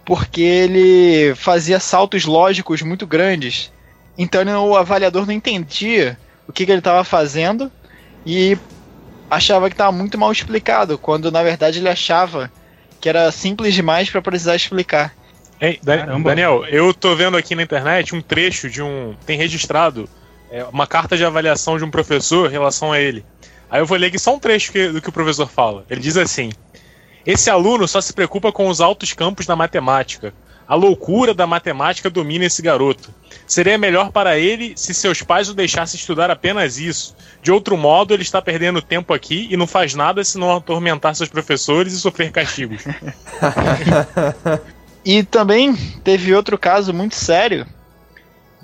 porque 0.05 0.41
ele 0.41 1.35
fazia 1.35 1.79
saltos 1.79 2.25
lógicos 2.25 2.81
muito 2.81 3.05
grandes. 3.05 3.71
Então 4.17 4.41
o 4.67 4.75
avaliador 4.75 5.25
não 5.25 5.33
entendia 5.33 6.17
o 6.47 6.51
que, 6.51 6.65
que 6.65 6.71
ele 6.71 6.79
estava 6.79 7.03
fazendo 7.03 7.71
e 8.25 8.57
achava 9.29 9.69
que 9.69 9.75
estava 9.75 9.91
muito 9.91 10.17
mal 10.17 10.31
explicado, 10.31 10.97
quando 10.97 11.31
na 11.31 11.43
verdade 11.43 11.79
ele 11.79 11.89
achava 11.89 12.51
que 12.99 13.07
era 13.09 13.31
simples 13.31 13.73
demais 13.73 14.09
para 14.09 14.21
precisar 14.21 14.55
explicar. 14.55 15.13
Ei. 15.61 15.79
Daniel, 16.23 16.65
eu 16.69 16.93
tô 16.93 17.15
vendo 17.15 17.35
aqui 17.35 17.53
na 17.55 17.63
internet 17.63 18.15
um 18.15 18.21
trecho 18.21 18.69
de 18.69 18.81
um. 18.81 19.15
Tem 19.25 19.37
registrado 19.37 20.07
é, 20.51 20.63
uma 20.65 20.87
carta 20.87 21.17
de 21.17 21.25
avaliação 21.25 21.77
de 21.77 21.83
um 21.83 21.91
professor 21.91 22.47
em 22.49 22.51
relação 22.51 22.91
a 22.91 22.99
ele. 22.99 23.25
Aí 23.69 23.81
eu 23.81 23.85
vou 23.85 23.97
ler 23.97 24.07
aqui 24.07 24.17
só 24.17 24.33
um 24.35 24.39
trecho 24.39 24.71
que- 24.71 24.87
do 24.87 25.01
que 25.01 25.09
o 25.09 25.11
professor 25.11 25.47
fala. 25.49 25.85
Ele 25.89 25.99
diz 26.01 26.15
assim: 26.17 26.51
Esse 27.25 27.49
aluno 27.49 27.87
só 27.87 27.99
se 28.01 28.13
preocupa 28.13 28.51
com 28.51 28.67
os 28.67 28.79
altos 28.81 29.13
campos 29.13 29.45
da 29.45 29.55
matemática. 29.55 30.33
A 30.69 30.75
loucura 30.75 31.33
da 31.33 31.47
matemática 31.47 32.11
domina 32.11 32.45
esse 32.45 32.61
garoto. 32.61 33.11
Seria 33.47 33.75
melhor 33.75 34.11
para 34.11 34.37
ele 34.37 34.73
se 34.75 34.93
seus 34.93 35.23
pais 35.23 35.49
o 35.49 35.55
deixassem 35.55 35.99
estudar 35.99 36.29
apenas 36.29 36.77
isso. 36.77 37.15
De 37.41 37.51
outro 37.51 37.75
modo, 37.75 38.13
ele 38.13 38.21
está 38.21 38.39
perdendo 38.39 38.79
tempo 38.79 39.11
aqui 39.11 39.47
e 39.49 39.57
não 39.57 39.65
faz 39.65 39.95
nada 39.95 40.23
senão 40.23 40.55
atormentar 40.55 41.15
seus 41.15 41.27
professores 41.27 41.93
e 41.93 41.99
sofrer 41.99 42.31
castigos. 42.31 42.83
E 45.03 45.23
também 45.23 45.75
teve 46.03 46.35
outro 46.35 46.57
caso 46.57 46.93
muito 46.93 47.15
sério 47.15 47.65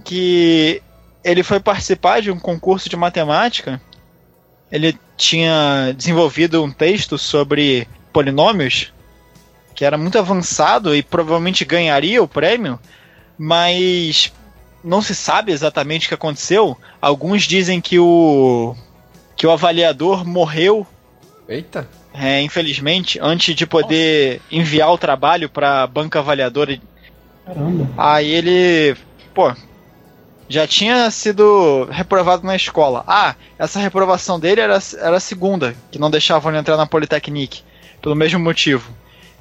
que 0.04 0.82
ele 1.24 1.42
foi 1.42 1.60
participar 1.60 2.22
de 2.22 2.30
um 2.30 2.38
concurso 2.38 2.90
de 2.90 2.96
matemática. 2.96 3.82
Ele 4.72 5.00
tinha 5.18 5.94
desenvolvido 5.96 6.62
um 6.62 6.72
texto 6.72 7.18
sobre 7.18 7.88
polinômios 8.12 8.94
que 9.76 9.84
era 9.84 9.98
muito 9.98 10.18
avançado 10.18 10.96
e 10.96 11.04
provavelmente 11.04 11.66
ganharia 11.66 12.24
o 12.24 12.28
prêmio, 12.28 12.80
mas 13.38 14.32
não 14.84 15.02
se 15.02 15.14
sabe 15.14 15.52
exatamente 15.52 16.06
o 16.06 16.10
que 16.10 16.16
aconteceu. 16.16 16.78
Alguns 17.02 17.44
dizem 17.44 17.82
que 17.82 18.00
o 18.00 18.76
que 19.36 19.46
o 19.46 19.52
avaliador 19.52 20.26
morreu 20.26 20.88
Eita. 21.48 21.88
é, 22.14 22.42
infelizmente, 22.42 23.20
antes 23.22 23.54
de 23.54 23.68
poder 23.68 24.42
enviar 24.50 24.92
o 24.92 24.98
trabalho 24.98 25.50
para 25.50 25.84
a 25.84 25.88
banca 25.88 26.20
avaliadora. 26.20 26.80
Caramba. 27.46 27.90
Aí 27.98 28.32
ele, 28.32 28.96
pô, 29.34 29.54
já 30.48 30.66
tinha 30.66 31.12
sido 31.12 31.86
reprovado 31.92 32.46
na 32.46 32.56
escola. 32.56 33.04
Ah, 33.06 33.36
essa 33.60 33.80
reprovação 33.80 34.40
dele 34.40 34.62
era, 34.62 34.80
era 35.00 35.18
a 35.18 35.20
segunda, 35.20 35.76
que 35.92 36.00
não 36.00 36.10
deixavam 36.10 36.52
ele 36.52 36.60
entrar 36.60 36.78
na 36.78 36.86
Polytechnique, 36.86 37.62
pelo 38.02 38.16
mesmo 38.16 38.40
motivo. 38.40 38.90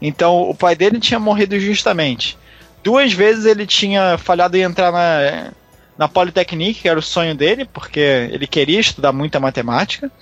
Então, 0.07 0.51
o 0.51 0.55
pai 0.55 0.77
dele 0.77 1.01
tinha 1.01 1.19
morrido 1.19 1.59
justamente. 1.59 2.37
Duas 2.83 3.15
vezes 3.15 3.47
ele 3.47 3.67
tinha 3.67 4.19
falhado 4.19 4.55
em 4.55 4.61
entrar 4.61 4.93
na, 4.93 5.51
na 5.97 6.07
Polytechnique, 6.07 6.83
que 6.83 6.89
era 6.91 6.99
o 6.99 7.03
sonho 7.03 7.35
dele, 7.35 7.65
porque 7.65 8.29
ele 8.31 8.47
queria 8.47 8.81
estudar 8.81 9.13
muita 9.13 9.41
matemática 9.41 10.13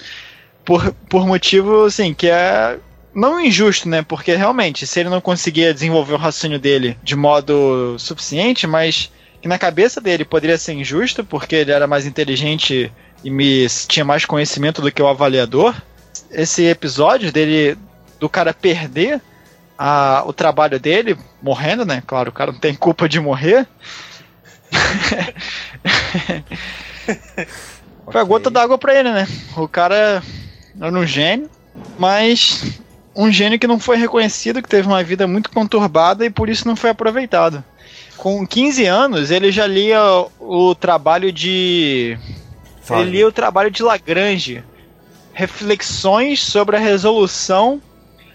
por, 0.64 0.92
por 1.08 1.26
motivo, 1.26 1.86
assim, 1.86 2.14
que 2.14 2.28
é 2.28 2.78
não 3.12 3.40
injusto, 3.40 3.88
né? 3.88 4.02
Porque 4.02 4.36
realmente, 4.36 4.86
se 4.86 5.00
ele 5.00 5.08
não 5.08 5.20
conseguia 5.20 5.74
desenvolver 5.74 6.14
o 6.14 6.16
raciocínio 6.16 6.60
dele 6.60 6.96
de 7.02 7.16
modo 7.16 7.96
suficiente, 7.98 8.68
mas 8.68 9.10
que 9.40 9.48
na 9.48 9.58
cabeça 9.58 10.00
dele 10.00 10.24
poderia 10.24 10.56
ser 10.58 10.74
injusto, 10.74 11.24
porque 11.24 11.56
ele 11.56 11.72
era 11.72 11.88
mais 11.88 12.06
inteligente 12.06 12.92
e 13.24 13.30
me, 13.30 13.66
tinha 13.88 14.04
mais 14.04 14.24
conhecimento 14.24 14.80
do 14.80 14.92
que 14.92 15.02
o 15.02 15.08
avaliador. 15.08 15.74
Esse 16.30 16.66
episódio 16.66 17.32
dele, 17.32 17.76
do 18.20 18.28
cara 18.28 18.54
perder 18.54 19.20
a, 19.78 20.22
o 20.26 20.32
trabalho 20.32 20.78
dele, 20.78 21.16
morrendo, 21.42 21.84
né? 21.84 22.02
Claro, 22.06 22.30
o 22.30 22.32
cara 22.32 22.52
não 22.52 22.58
tem 22.58 22.74
culpa 22.74 23.08
de 23.08 23.20
morrer. 23.20 23.66
Foi 28.10 28.20
a 28.20 28.24
gota 28.24 28.50
d'água 28.50 28.78
pra 28.78 28.94
ele, 28.94 29.12
né? 29.12 29.28
O 29.56 29.68
cara 29.68 30.22
era 30.80 30.92
um 30.92 31.06
gênio, 31.06 31.50
mas 31.98 32.80
um 33.14 33.30
gênio 33.30 33.58
que 33.58 33.66
não 33.66 33.78
foi 33.78 33.96
reconhecido, 33.96 34.62
que 34.62 34.68
teve 34.68 34.88
uma 34.88 35.02
vida 35.02 35.26
muito 35.26 35.50
conturbada 35.50 36.24
e 36.24 36.30
por 36.30 36.48
isso 36.48 36.66
não 36.66 36.76
foi 36.76 36.90
aproveitado. 36.90 37.62
Com 38.16 38.46
15 38.46 38.86
anos, 38.86 39.30
ele 39.30 39.50
já 39.50 39.66
lia 39.66 40.00
o 40.38 40.74
trabalho 40.74 41.32
de. 41.32 42.16
Ele 42.90 43.10
lia 43.10 43.26
o 43.26 43.32
trabalho 43.32 43.70
de 43.70 43.82
Lagrange. 43.82 44.62
Reflexões 45.32 46.42
sobre 46.42 46.76
a 46.76 46.80
resolução 46.80 47.80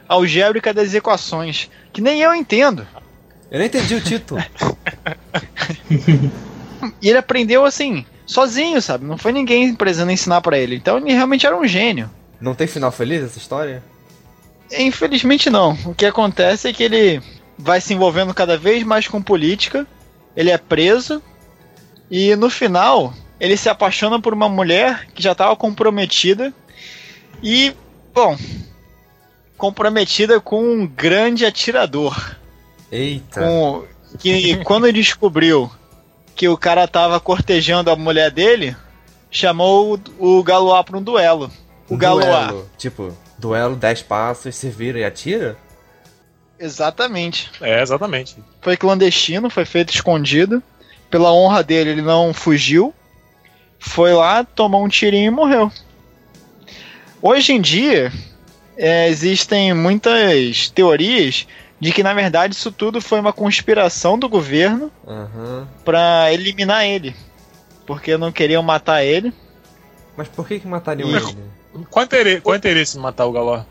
algébrica 0.07 0.73
das 0.73 0.93
equações. 0.93 1.69
Que 1.91 2.01
nem 2.01 2.21
eu 2.21 2.33
entendo. 2.33 2.87
Eu 3.49 3.59
não 3.59 3.65
entendi 3.65 3.95
o 3.95 4.01
título. 4.01 4.41
E 7.01 7.09
ele 7.09 7.17
aprendeu 7.17 7.65
assim, 7.65 8.05
sozinho, 8.25 8.81
sabe? 8.81 9.05
Não 9.05 9.17
foi 9.17 9.31
ninguém 9.31 9.73
precisando 9.73 10.11
ensinar 10.11 10.41
pra 10.41 10.57
ele. 10.57 10.75
Então 10.75 10.97
ele 10.97 11.13
realmente 11.13 11.45
era 11.45 11.57
um 11.57 11.67
gênio. 11.67 12.09
Não 12.39 12.53
tem 12.53 12.67
final 12.67 12.91
feliz 12.91 13.23
essa 13.23 13.37
história? 13.37 13.83
Infelizmente 14.71 15.49
não. 15.49 15.77
O 15.85 15.95
que 15.95 16.05
acontece 16.05 16.67
é 16.67 16.73
que 16.73 16.83
ele 16.83 17.21
vai 17.57 17.81
se 17.81 17.93
envolvendo 17.93 18.33
cada 18.33 18.57
vez 18.57 18.83
mais 18.83 19.07
com 19.07 19.21
política, 19.21 19.87
ele 20.35 20.51
é 20.51 20.57
preso 20.57 21.21
e 22.11 22.35
no 22.35 22.49
final 22.49 23.13
ele 23.39 23.57
se 23.57 23.69
apaixona 23.69 24.21
por 24.21 24.33
uma 24.33 24.47
mulher 24.47 25.07
que 25.13 25.23
já 25.23 25.31
estava 25.31 25.55
comprometida 25.55 26.53
e, 27.41 27.73
bom, 28.13 28.37
comprometida 29.57 30.39
com 30.39 30.61
um 30.63 30.87
grande 30.87 31.45
atirador. 31.45 32.35
Eita. 32.91 33.41
Com, 33.41 33.83
que 34.19 34.63
quando 34.63 34.87
ele 34.87 34.99
descobriu 35.01 35.69
que 36.35 36.47
o 36.47 36.57
cara 36.57 36.87
tava 36.87 37.19
cortejando 37.19 37.89
a 37.89 37.95
mulher 37.95 38.31
dele, 38.31 38.75
chamou 39.31 39.99
o, 40.19 40.37
o 40.37 40.43
Galois 40.43 40.85
para 40.85 40.97
um 40.97 41.01
duelo. 41.01 41.51
O 41.89 41.95
Um 41.95 41.97
Galois. 41.97 42.25
duelo. 42.25 42.69
Tipo, 42.77 43.17
duelo 43.37 43.75
10 43.75 44.03
passos, 44.03 44.55
se 44.55 44.69
vira 44.69 44.99
e 44.99 45.03
atira? 45.03 45.57
Exatamente. 46.59 47.51
É, 47.61 47.81
exatamente. 47.81 48.37
Foi 48.61 48.77
clandestino, 48.77 49.49
foi 49.49 49.65
feito 49.65 49.93
escondido. 49.93 50.61
Pela 51.09 51.31
honra 51.31 51.63
dele, 51.63 51.91
ele 51.91 52.01
não 52.01 52.33
fugiu. 52.33 52.93
Foi 53.79 54.13
lá, 54.13 54.43
tomou 54.43 54.83
um 54.83 54.89
tirinho 54.89 55.27
e 55.27 55.35
morreu. 55.35 55.71
Hoje 57.21 57.53
em 57.53 57.61
dia, 57.61 58.11
é, 58.77 59.07
existem 59.10 59.74
muitas 59.74 60.69
teorias 60.69 61.48
de 61.79 61.91
que, 61.91 62.01
na 62.03 62.13
verdade, 62.13 62.55
isso 62.55 62.72
tudo 62.72 63.00
foi 63.01 63.19
uma 63.19 63.34
conspiração 63.34 64.17
do 64.17 64.27
governo 64.29 64.91
Aham. 65.07 65.67
pra 65.86 66.31
eliminar 66.34 66.86
ele. 66.86 67.15
Porque 67.86 68.17
não 68.17 68.31
queriam 68.31 68.62
matar 68.63 69.03
ele. 69.03 69.31
Mas 70.15 70.27
por 70.27 70.48
que 70.48 70.60
que 70.60 70.67
matariam 70.67 71.10
Isso. 71.15 71.38
ele? 71.74 71.86
Qual 71.89 72.03
interesse, 72.03 72.41
qual 72.41 72.55
interesse 72.55 72.98
em 72.98 73.01
matar 73.01 73.25
o 73.27 73.31
Galó? 73.31 73.62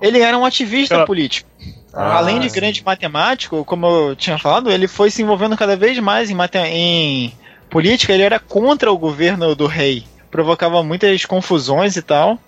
Ele 0.00 0.20
era 0.20 0.36
um 0.36 0.44
ativista 0.44 0.94
Pela- 0.96 1.06
político. 1.06 1.48
Ah, 1.92 2.18
Além 2.18 2.38
de 2.40 2.48
sim. 2.50 2.54
grande 2.56 2.84
matemático, 2.84 3.64
como 3.64 3.86
eu 3.86 4.16
tinha 4.16 4.38
falado, 4.38 4.70
ele 4.70 4.86
foi 4.86 5.10
se 5.10 5.22
envolvendo 5.22 5.56
cada 5.56 5.76
vez 5.76 5.98
mais 5.98 6.30
em, 6.30 6.34
mate- 6.34 6.58
em 6.58 7.32
política. 7.70 8.12
Ele 8.12 8.22
era 8.22 8.38
contra 8.38 8.92
o 8.92 8.98
governo 8.98 9.54
do 9.54 9.66
rei. 9.66 10.04
Provocava 10.30 10.82
muitas 10.82 11.24
confusões 11.24 11.96
e 11.96 12.02
tal. 12.02 12.38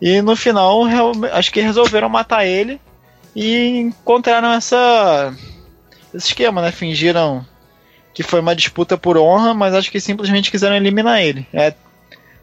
E 0.00 0.20
no 0.20 0.36
final, 0.36 0.82
acho 1.32 1.52
que 1.52 1.60
resolveram 1.60 2.08
matar 2.08 2.46
ele. 2.46 2.80
E 3.34 3.78
encontraram 3.78 4.52
essa. 4.52 5.34
Esse 6.14 6.28
esquema, 6.28 6.62
né? 6.62 6.72
Fingiram 6.72 7.44
que 8.14 8.22
foi 8.22 8.40
uma 8.40 8.56
disputa 8.56 8.96
por 8.96 9.18
honra, 9.18 9.52
mas 9.52 9.74
acho 9.74 9.90
que 9.90 10.00
simplesmente 10.00 10.50
quiseram 10.50 10.74
eliminar 10.74 11.20
ele. 11.20 11.46
É 11.52 11.68
a 11.68 11.74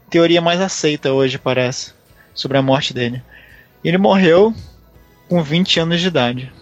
teoria 0.08 0.40
mais 0.40 0.60
aceita 0.60 1.12
hoje, 1.12 1.36
parece, 1.36 1.92
sobre 2.32 2.56
a 2.56 2.62
morte 2.62 2.94
dele. 2.94 3.20
Ele 3.82 3.98
morreu 3.98 4.54
com 5.28 5.42
20 5.42 5.80
anos 5.80 6.00
de 6.00 6.06
idade. 6.06 6.52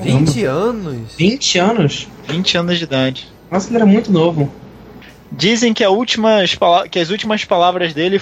20 0.00 0.44
anos? 0.44 1.14
20 1.16 1.58
anos? 1.58 2.08
20 2.28 2.58
anos 2.58 2.78
de 2.78 2.84
idade. 2.84 3.28
Nossa, 3.50 3.68
ele 3.68 3.76
era 3.76 3.86
muito 3.86 4.12
novo. 4.12 4.52
Dizem 5.32 5.74
que, 5.74 5.82
a 5.82 5.88
que 6.88 6.98
as 7.00 7.10
últimas 7.10 7.44
palavras 7.44 7.92
dele 7.92 8.20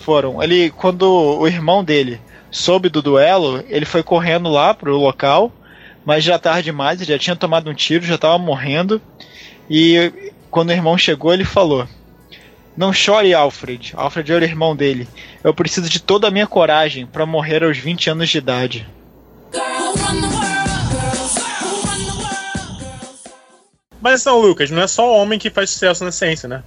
foram. 0.00 0.42
Ele, 0.42 0.70
quando 0.70 1.04
o 1.04 1.46
irmão 1.46 1.84
dele 1.84 2.20
soube 2.50 2.88
do 2.88 3.00
duelo, 3.00 3.62
ele 3.68 3.84
foi 3.84 4.02
correndo 4.02 4.48
lá 4.48 4.74
pro 4.74 4.96
local, 4.96 5.52
mas 6.04 6.24
já 6.24 6.38
tarde 6.38 6.64
demais, 6.64 7.00
ele 7.00 7.12
já 7.12 7.18
tinha 7.18 7.36
tomado 7.36 7.70
um 7.70 7.74
tiro, 7.74 8.04
já 8.04 8.18
tava 8.18 8.38
morrendo. 8.38 9.00
E 9.68 10.12
quando 10.50 10.70
o 10.70 10.72
irmão 10.72 10.98
chegou, 10.98 11.32
ele 11.32 11.44
falou: 11.44 11.86
Não 12.76 12.92
chore, 12.92 13.32
Alfred. 13.32 13.92
Alfred 13.96 14.32
era 14.32 14.44
o 14.44 14.48
irmão 14.48 14.74
dele. 14.74 15.06
Eu 15.44 15.54
preciso 15.54 15.88
de 15.88 16.00
toda 16.00 16.28
a 16.28 16.30
minha 16.30 16.46
coragem 16.46 17.06
para 17.06 17.26
morrer 17.26 17.62
aos 17.62 17.78
20 17.78 18.10
anos 18.10 18.28
de 18.28 18.38
idade. 18.38 18.86
Mas 24.00 24.22
então, 24.22 24.40
Lucas, 24.40 24.70
não 24.70 24.80
é 24.82 24.86
só 24.86 25.14
homem 25.14 25.38
que 25.38 25.50
faz 25.50 25.70
sucesso 25.70 26.02
na 26.04 26.10
ciência, 26.10 26.48
né? 26.48 26.62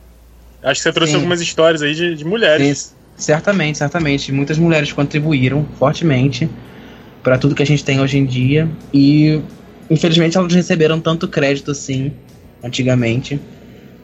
Acho 0.62 0.80
que 0.80 0.84
você 0.84 0.94
trouxe 0.94 1.12
Sim. 1.12 1.18
algumas 1.18 1.42
histórias 1.42 1.82
aí 1.82 1.96
de, 1.96 2.16
de 2.16 2.24
mulheres. 2.24 2.78
Sim, 2.78 3.03
certamente, 3.16 3.78
certamente. 3.78 4.32
Muitas 4.32 4.58
mulheres 4.58 4.92
contribuíram 4.92 5.66
fortemente 5.78 6.50
para 7.22 7.38
tudo 7.38 7.56
que 7.56 7.64
a 7.64 7.66
gente 7.66 7.84
tem 7.84 8.00
hoje 8.00 8.18
em 8.18 8.26
dia. 8.26 8.70
E 8.94 9.42
infelizmente 9.90 10.38
elas 10.38 10.54
receberam 10.54 11.00
tanto 11.00 11.28
crédito 11.28 11.72
assim 11.72 12.12
antigamente. 12.64 13.40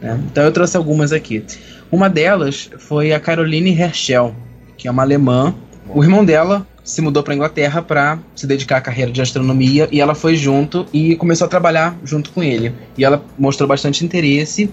né? 0.01 0.19
Então 0.31 0.43
eu 0.43 0.51
trouxe 0.51 0.77
algumas 0.77 1.11
aqui. 1.11 1.43
Uma 1.91 2.09
delas 2.09 2.69
foi 2.77 3.13
a 3.13 3.19
Caroline 3.19 3.71
Herschel, 3.71 4.35
que 4.77 4.87
é 4.87 4.91
uma 4.91 5.03
alemã. 5.03 5.55
O 5.87 6.03
irmão 6.03 6.23
dela 6.23 6.65
se 6.83 7.01
mudou 7.01 7.21
para 7.21 7.35
Inglaterra 7.35 7.81
para 7.81 8.19
se 8.35 8.47
dedicar 8.47 8.77
à 8.77 8.81
carreira 8.81 9.11
de 9.11 9.21
astronomia 9.21 9.87
e 9.91 10.01
ela 10.01 10.15
foi 10.15 10.35
junto 10.35 10.85
e 10.91 11.15
começou 11.15 11.45
a 11.45 11.49
trabalhar 11.49 11.97
junto 12.03 12.31
com 12.31 12.43
ele. 12.43 12.73
E 12.97 13.03
ela 13.03 13.23
mostrou 13.37 13.67
bastante 13.67 14.03
interesse 14.03 14.69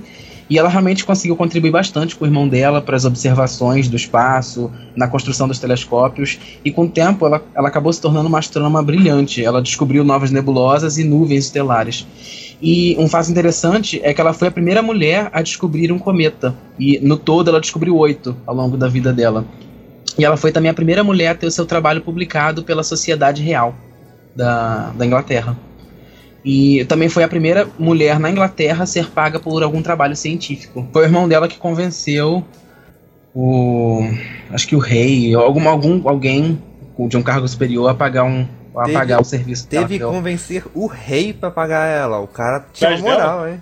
e 0.48 0.58
ela 0.58 0.68
realmente 0.68 1.04
conseguiu 1.04 1.36
contribuir 1.36 1.70
bastante 1.70 2.14
com 2.14 2.24
o 2.24 2.28
irmão 2.28 2.48
dela 2.48 2.80
para 2.80 2.96
as 2.96 3.04
observações 3.04 3.88
do 3.88 3.96
espaço, 3.96 4.70
na 4.94 5.08
construção 5.08 5.48
dos 5.48 5.58
telescópios, 5.58 6.38
e 6.64 6.70
com 6.70 6.84
o 6.84 6.88
tempo 6.88 7.26
ela, 7.26 7.42
ela 7.54 7.68
acabou 7.68 7.92
se 7.92 8.00
tornando 8.00 8.28
uma 8.28 8.38
astrônoma 8.38 8.82
brilhante. 8.82 9.44
Ela 9.44 9.60
descobriu 9.60 10.04
novas 10.04 10.30
nebulosas 10.30 10.98
e 10.98 11.04
nuvens 11.04 11.46
estelares. 11.46 12.06
E 12.62 12.96
um 12.98 13.08
fato 13.08 13.30
interessante 13.30 14.00
é 14.02 14.14
que 14.14 14.20
ela 14.20 14.32
foi 14.32 14.48
a 14.48 14.50
primeira 14.50 14.80
mulher 14.82 15.28
a 15.32 15.42
descobrir 15.42 15.92
um 15.92 15.98
cometa. 15.98 16.54
E 16.78 16.98
no 17.00 17.16
todo 17.16 17.50
ela 17.50 17.60
descobriu 17.60 17.96
oito 17.96 18.36
ao 18.46 18.54
longo 18.54 18.76
da 18.76 18.88
vida 18.88 19.12
dela. 19.12 19.44
E 20.18 20.24
ela 20.24 20.36
foi 20.36 20.52
também 20.52 20.70
a 20.70 20.74
primeira 20.74 21.04
mulher 21.04 21.30
a 21.30 21.34
ter 21.34 21.46
o 21.46 21.50
seu 21.50 21.66
trabalho 21.66 22.00
publicado 22.00 22.62
pela 22.62 22.82
Sociedade 22.82 23.42
Real 23.42 23.74
da, 24.34 24.90
da 24.96 25.04
Inglaterra. 25.04 25.56
E 26.48 26.84
também 26.84 27.08
foi 27.08 27.24
a 27.24 27.28
primeira 27.28 27.68
mulher 27.76 28.20
na 28.20 28.30
Inglaterra 28.30 28.84
a 28.84 28.86
ser 28.86 29.10
paga 29.10 29.40
por 29.40 29.64
algum 29.64 29.82
trabalho 29.82 30.14
científico. 30.14 30.86
Foi 30.92 31.02
o 31.02 31.04
irmão 31.04 31.28
dela 31.28 31.48
que 31.48 31.58
convenceu 31.58 32.44
o. 33.34 34.08
Acho 34.50 34.68
que 34.68 34.76
o 34.76 34.78
rei, 34.78 35.34
ou 35.34 35.42
algum, 35.42 35.68
algum 35.68 36.08
alguém 36.08 36.62
de 37.08 37.16
um 37.16 37.22
cargo 37.22 37.48
superior 37.48 37.90
a 37.90 37.94
pagar 37.94 38.22
um. 38.22 38.46
A 38.76 38.82
Teve- 38.84 38.92
pagar 38.92 39.20
o 39.20 39.24
serviço 39.24 39.66
Teve 39.66 39.98
que 39.98 40.04
convencer 40.04 40.62
o 40.74 40.86
rei 40.86 41.32
pra 41.32 41.50
pagar 41.50 41.86
ela. 41.86 42.20
O 42.20 42.26
cara 42.28 42.64
tinha 42.72 42.90
Mas 42.90 43.00
moral, 43.00 43.48
hein? 43.48 43.60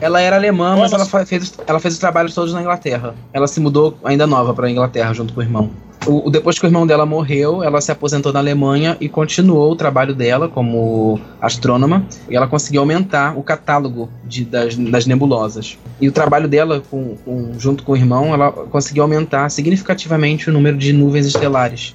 Ela 0.00 0.20
era 0.20 0.36
alemã, 0.36 0.76
mas 0.76 0.92
ela 0.92 1.24
fez, 1.24 1.54
ela 1.66 1.80
fez 1.80 1.94
os 1.94 2.00
trabalhos 2.00 2.34
todos 2.34 2.52
na 2.52 2.60
Inglaterra. 2.60 3.14
Ela 3.32 3.46
se 3.46 3.60
mudou 3.60 3.96
ainda 4.04 4.26
nova 4.26 4.52
pra 4.52 4.70
Inglaterra 4.70 5.12
junto 5.14 5.32
com 5.32 5.40
o 5.40 5.42
irmão. 5.42 5.70
O, 6.06 6.28
o- 6.28 6.30
depois 6.30 6.58
que 6.58 6.66
o 6.66 6.68
irmão 6.68 6.86
dela 6.86 7.06
morreu, 7.06 7.62
ela 7.62 7.80
se 7.80 7.90
aposentou 7.90 8.30
na 8.30 8.38
Alemanha 8.38 8.94
e 9.00 9.08
continuou 9.08 9.72
o 9.72 9.76
trabalho 9.76 10.14
dela 10.14 10.48
como 10.48 11.18
astrônoma. 11.40 12.04
E 12.28 12.36
ela 12.36 12.46
conseguiu 12.46 12.82
aumentar 12.82 13.38
o 13.38 13.42
catálogo 13.42 14.10
de- 14.24 14.44
das, 14.44 14.76
das 14.76 15.06
nebulosas. 15.06 15.78
E 16.00 16.06
o 16.08 16.12
trabalho 16.12 16.46
dela, 16.46 16.82
com- 16.90 17.16
com- 17.24 17.52
junto 17.58 17.82
com 17.84 17.92
o 17.92 17.96
irmão, 17.96 18.34
ela 18.34 18.52
conseguiu 18.52 19.02
aumentar 19.02 19.48
significativamente 19.50 20.50
o 20.50 20.52
número 20.52 20.76
de 20.76 20.92
nuvens 20.92 21.24
estelares. 21.26 21.94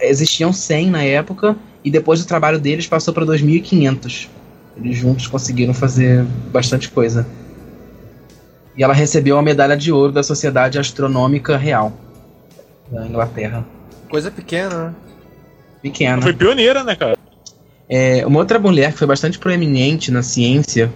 Existiam 0.00 0.52
100 0.52 0.90
na 0.90 1.02
época, 1.02 1.54
e 1.84 1.90
depois 1.90 2.20
do 2.20 2.26
trabalho 2.26 2.58
deles 2.58 2.86
passou 2.86 3.12
para 3.12 3.26
2.500. 3.26 4.28
Eles 4.76 4.96
juntos 4.96 5.26
conseguiram 5.26 5.74
fazer 5.74 6.24
bastante 6.52 6.88
coisa. 6.90 7.26
E 8.76 8.82
ela 8.82 8.94
recebeu 8.94 9.36
a 9.36 9.42
medalha 9.42 9.76
de 9.76 9.92
ouro 9.92 10.12
da 10.12 10.22
Sociedade 10.22 10.78
Astronômica 10.78 11.56
Real 11.56 11.92
da 12.92 13.06
Inglaterra. 13.06 13.64
Coisa 14.08 14.30
pequena, 14.30 14.86
né? 14.86 14.94
Pequena. 15.80 16.22
Foi 16.22 16.32
pioneira, 16.32 16.84
né, 16.84 16.94
cara? 16.94 17.16
É, 17.88 18.24
uma 18.26 18.38
outra 18.38 18.58
mulher 18.58 18.92
que 18.92 18.98
foi 18.98 19.06
bastante 19.06 19.38
proeminente 19.38 20.10
na 20.10 20.22
ciência 20.22 20.92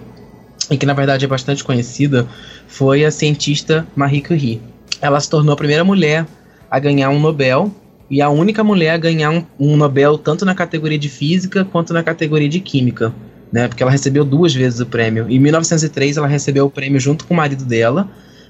e 0.70 0.76
que 0.76 0.86
na 0.86 0.94
verdade 0.94 1.24
é 1.24 1.28
bastante 1.28 1.64
conhecida 1.64 2.26
foi 2.68 3.04
a 3.04 3.10
cientista 3.10 3.86
Marie 3.96 4.22
Curie. 4.22 4.62
Ela 5.00 5.20
se 5.20 5.28
tornou 5.28 5.52
a 5.52 5.56
primeira 5.56 5.84
mulher 5.84 6.26
a 6.70 6.78
ganhar 6.78 7.10
um 7.10 7.20
Nobel 7.20 7.70
e 8.08 8.22
a 8.22 8.28
única 8.28 8.62
mulher 8.62 8.90
a 8.90 8.98
ganhar 8.98 9.30
um, 9.30 9.44
um 9.58 9.76
Nobel 9.76 10.16
tanto 10.16 10.44
na 10.44 10.54
categoria 10.54 10.98
de 10.98 11.08
física 11.08 11.64
quanto 11.64 11.92
na 11.92 12.02
categoria 12.02 12.48
de 12.48 12.60
química, 12.60 13.12
né? 13.52 13.68
Porque 13.68 13.82
ela 13.82 13.92
recebeu 13.92 14.24
duas 14.24 14.54
vezes 14.54 14.80
o 14.80 14.86
prêmio. 14.86 15.26
Em 15.28 15.38
1903 15.38 16.16
ela 16.16 16.26
recebeu 16.26 16.66
o 16.66 16.70
prêmio 16.70 17.00
junto 17.00 17.26
com 17.26 17.34
o 17.34 17.36
marido 17.36 17.64
dela, 17.64 18.08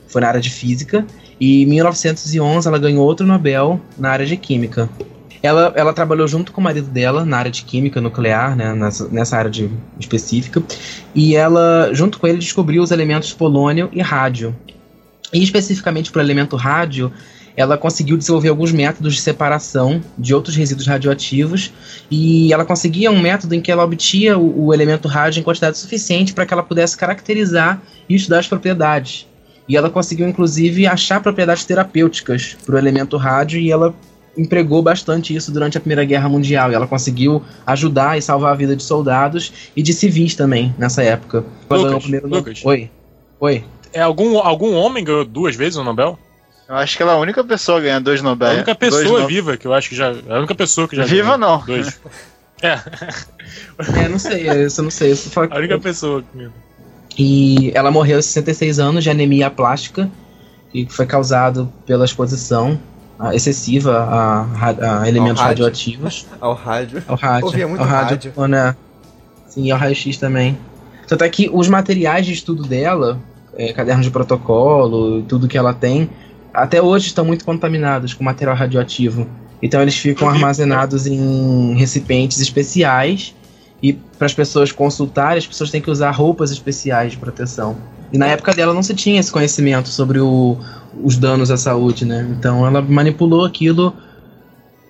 foi 0.08 0.20
na 0.20 0.28
área 0.28 0.40
de 0.40 0.50
física, 0.50 1.06
e 1.40 1.62
em 1.62 1.66
1911 1.66 2.66
ela 2.66 2.78
ganhou 2.78 3.04
outro 3.04 3.26
Nobel 3.26 3.80
na 3.98 4.10
área 4.10 4.26
de 4.26 4.36
química. 4.36 4.88
Ela, 5.42 5.72
ela 5.76 5.92
trabalhou 5.92 6.26
junto 6.26 6.50
com 6.50 6.60
o 6.60 6.64
marido 6.64 6.88
dela 6.88 7.24
na 7.24 7.38
área 7.38 7.50
de 7.50 7.62
química 7.62 8.00
nuclear, 8.00 8.56
né, 8.56 8.74
nessa, 8.74 9.08
nessa 9.08 9.36
área 9.36 9.50
de, 9.50 9.70
específica, 10.00 10.62
e 11.14 11.36
ela, 11.36 11.90
junto 11.92 12.18
com 12.18 12.26
ele, 12.26 12.38
descobriu 12.38 12.82
os 12.82 12.90
elementos 12.90 13.32
polônio 13.32 13.88
e 13.92 14.00
rádio. 14.00 14.56
E 15.32 15.42
especificamente 15.42 16.10
para 16.10 16.20
o 16.20 16.22
elemento 16.22 16.56
rádio, 16.56 17.12
ela 17.56 17.78
conseguiu 17.78 18.16
desenvolver 18.16 18.48
alguns 18.50 18.70
métodos 18.70 19.14
de 19.14 19.20
separação 19.20 20.02
de 20.18 20.34
outros 20.34 20.54
resíduos 20.54 20.86
radioativos, 20.86 21.72
e 22.10 22.52
ela 22.52 22.64
conseguia 22.64 23.10
um 23.10 23.20
método 23.20 23.54
em 23.54 23.60
que 23.60 23.72
ela 23.72 23.82
obtinha 23.82 24.36
o, 24.36 24.66
o 24.66 24.74
elemento 24.74 25.08
rádio 25.08 25.40
em 25.40 25.42
quantidade 25.42 25.78
suficiente 25.78 26.34
para 26.34 26.44
que 26.44 26.52
ela 26.52 26.62
pudesse 26.62 26.96
caracterizar 26.96 27.80
e 28.08 28.14
estudar 28.14 28.40
as 28.40 28.46
propriedades. 28.46 29.26
E 29.68 29.76
ela 29.76 29.90
conseguiu, 29.90 30.28
inclusive, 30.28 30.86
achar 30.86 31.20
propriedades 31.20 31.64
terapêuticas 31.64 32.56
para 32.64 32.74
o 32.74 32.78
elemento 32.78 33.16
rádio, 33.16 33.58
e 33.58 33.72
ela 33.72 33.94
empregou 34.36 34.82
bastante 34.82 35.34
isso 35.34 35.50
durante 35.50 35.78
a 35.78 35.80
Primeira 35.80 36.04
Guerra 36.04 36.28
Mundial. 36.28 36.70
E 36.70 36.74
ela 36.74 36.86
conseguiu 36.86 37.42
ajudar 37.66 38.18
e 38.18 38.22
salvar 38.22 38.52
a 38.52 38.56
vida 38.56 38.76
de 38.76 38.82
soldados 38.82 39.70
e 39.74 39.82
de 39.82 39.92
civis 39.92 40.34
também 40.34 40.74
nessa 40.78 41.02
época. 41.02 41.44
Ela 41.68 41.82
ganhou 41.84 42.00
o 42.00 42.06
Lucas, 42.06 42.30
Lucas. 42.30 42.60
Oi. 42.64 42.90
Oi. 43.40 43.64
É, 43.92 44.02
algum, 44.02 44.38
algum 44.38 44.74
homem 44.74 45.02
ganhou 45.02 45.24
duas 45.24 45.56
vezes 45.56 45.76
o 45.76 45.82
Nobel? 45.82 46.18
Eu 46.68 46.74
acho 46.76 46.96
que 46.96 47.02
ela 47.02 47.12
é 47.12 47.14
a 47.14 47.18
única 47.18 47.44
pessoa 47.44 47.78
a 47.78 47.80
ganhar 47.80 48.00
dois 48.00 48.20
Nobel. 48.22 48.48
a 48.48 48.54
única 48.54 48.74
dois 48.74 48.94
pessoa 49.02 49.20
no- 49.20 49.26
viva 49.26 49.56
que 49.56 49.66
eu 49.66 49.72
acho 49.74 49.88
que 49.88 49.94
já. 49.94 50.10
A 50.28 50.38
única 50.38 50.54
pessoa 50.54 50.88
que 50.88 50.96
já 50.96 51.04
Viva 51.04 51.36
ganhou 51.36 51.38
não. 51.38 51.64
Dois. 51.64 52.00
É, 52.62 52.80
É, 54.02 54.08
não 54.08 54.18
sei, 54.18 54.48
isso 54.64 54.80
eu 54.80 54.84
não 54.84 54.90
sei. 54.90 55.10
Isso 55.12 55.28
foi... 55.30 55.46
a 55.50 55.56
única 55.56 55.78
pessoa 55.78 56.24
que. 56.34 56.48
E 57.18 57.70
ela 57.74 57.90
morreu 57.90 58.16
aos 58.16 58.24
66 58.26 58.78
anos 58.78 59.04
de 59.04 59.10
anemia 59.10 59.50
plástica, 59.50 60.10
que 60.72 60.86
foi 60.88 61.04
causado 61.06 61.70
pela 61.86 62.04
exposição 62.06 62.80
ah, 63.18 63.34
excessiva 63.34 63.98
a, 63.98 64.42
ra- 64.44 65.00
a 65.02 65.08
elementos 65.08 65.40
rádio. 65.40 65.64
radioativos. 65.64 66.26
Ao 66.40 66.54
rádio. 66.54 67.02
Ao 67.06 67.16
rádio. 67.16 67.46
Ouvia 67.46 67.68
muito 67.68 67.80
ao 67.82 67.86
rádio. 67.86 68.32
né? 68.48 68.74
Sim, 69.48 69.70
ao 69.70 69.78
raio-x 69.78 70.16
também. 70.16 70.58
Tanto 71.06 71.24
é 71.24 71.28
que 71.28 71.50
os 71.52 71.68
materiais 71.68 72.24
de 72.24 72.32
estudo 72.32 72.62
dela, 72.64 73.20
é, 73.56 73.72
cadernos 73.74 74.04
de 74.06 74.10
protocolo, 74.10 75.22
tudo 75.24 75.46
que 75.46 75.56
ela 75.58 75.72
tem, 75.74 76.08
até 76.56 76.80
hoje 76.80 77.06
estão 77.08 77.24
muito 77.24 77.44
contaminados 77.44 78.14
com 78.14 78.24
material 78.24 78.56
radioativo. 78.56 79.26
Então 79.62 79.80
eles 79.80 79.96
ficam 79.96 80.28
armazenados 80.28 81.06
em 81.06 81.74
recipientes 81.74 82.40
especiais 82.40 83.34
e 83.82 83.92
para 83.92 84.26
as 84.26 84.34
pessoas 84.34 84.72
consultarem, 84.72 85.38
as 85.38 85.46
pessoas 85.46 85.70
têm 85.70 85.80
que 85.80 85.90
usar 85.90 86.10
roupas 86.10 86.50
especiais 86.50 87.12
de 87.12 87.18
proteção. 87.18 87.76
E 88.12 88.18
na 88.18 88.26
época 88.26 88.52
dela 88.54 88.72
não 88.72 88.82
se 88.82 88.94
tinha 88.94 89.20
esse 89.20 89.30
conhecimento 89.30 89.88
sobre 89.88 90.18
o- 90.18 90.56
os 91.02 91.16
danos 91.16 91.50
à 91.50 91.56
saúde, 91.56 92.04
né? 92.04 92.26
Então 92.38 92.66
ela 92.66 92.80
manipulou 92.80 93.44
aquilo 93.44 93.94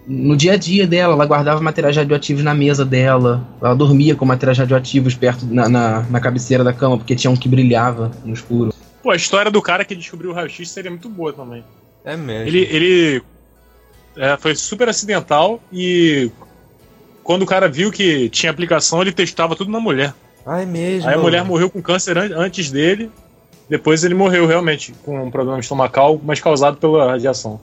no 0.06 0.36
dia 0.36 0.52
a 0.52 0.56
dia 0.56 0.86
dela, 0.86 1.14
ela 1.14 1.26
guardava 1.26 1.60
materiais 1.60 1.96
radioativos 1.96 2.44
na 2.44 2.54
mesa 2.54 2.84
dela, 2.84 3.44
ela 3.60 3.74
dormia 3.74 4.14
com 4.14 4.24
materiais 4.24 4.56
radioativos 4.56 5.16
perto 5.16 5.44
na, 5.46 5.68
na, 5.68 6.02
na 6.08 6.20
cabeceira 6.20 6.62
da 6.62 6.72
cama, 6.72 6.96
porque 6.96 7.16
tinha 7.16 7.28
um 7.30 7.36
que 7.36 7.48
brilhava 7.48 8.12
no 8.24 8.32
escuro. 8.32 8.72
Pô, 9.06 9.12
a 9.12 9.16
história 9.16 9.52
do 9.52 9.62
cara 9.62 9.84
que 9.84 9.94
descobriu 9.94 10.32
o 10.32 10.34
raio-x 10.34 10.68
seria 10.68 10.90
muito 10.90 11.08
boa 11.08 11.32
também. 11.32 11.62
É 12.04 12.16
mesmo. 12.16 12.48
Ele, 12.48 12.58
ele 12.62 13.22
é, 14.16 14.36
foi 14.36 14.52
super 14.56 14.88
acidental 14.88 15.60
e 15.72 16.28
quando 17.22 17.42
o 17.42 17.46
cara 17.46 17.68
viu 17.68 17.92
que 17.92 18.28
tinha 18.30 18.50
aplicação, 18.50 19.00
ele 19.00 19.12
testava 19.12 19.54
tudo 19.54 19.70
na 19.70 19.78
mulher. 19.78 20.12
Ai, 20.44 20.66
mesmo. 20.66 21.08
Aí 21.08 21.14
a 21.14 21.18
mulher 21.18 21.44
morreu 21.44 21.70
com 21.70 21.80
câncer 21.80 22.18
an- 22.18 22.36
antes 22.36 22.68
dele. 22.72 23.08
Depois 23.70 24.02
ele 24.02 24.14
morreu 24.14 24.44
realmente 24.44 24.92
com 25.04 25.22
um 25.22 25.30
problema 25.30 25.60
estomacal, 25.60 26.20
mas 26.24 26.40
causado 26.40 26.76
pela 26.76 27.12
radiação. 27.12 27.60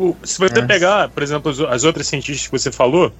O- 0.00 0.16
se 0.24 0.38
você 0.38 0.58
É. 0.60 0.62
pegar, 0.62 1.08
por 1.10 1.22
exemplo, 1.22 1.50
as- 1.50 1.60
as 1.60 1.84
outras 1.84 2.06
cientistas 2.06 2.46
que 2.46 2.52
você 2.58 2.72
falou, 2.72 3.12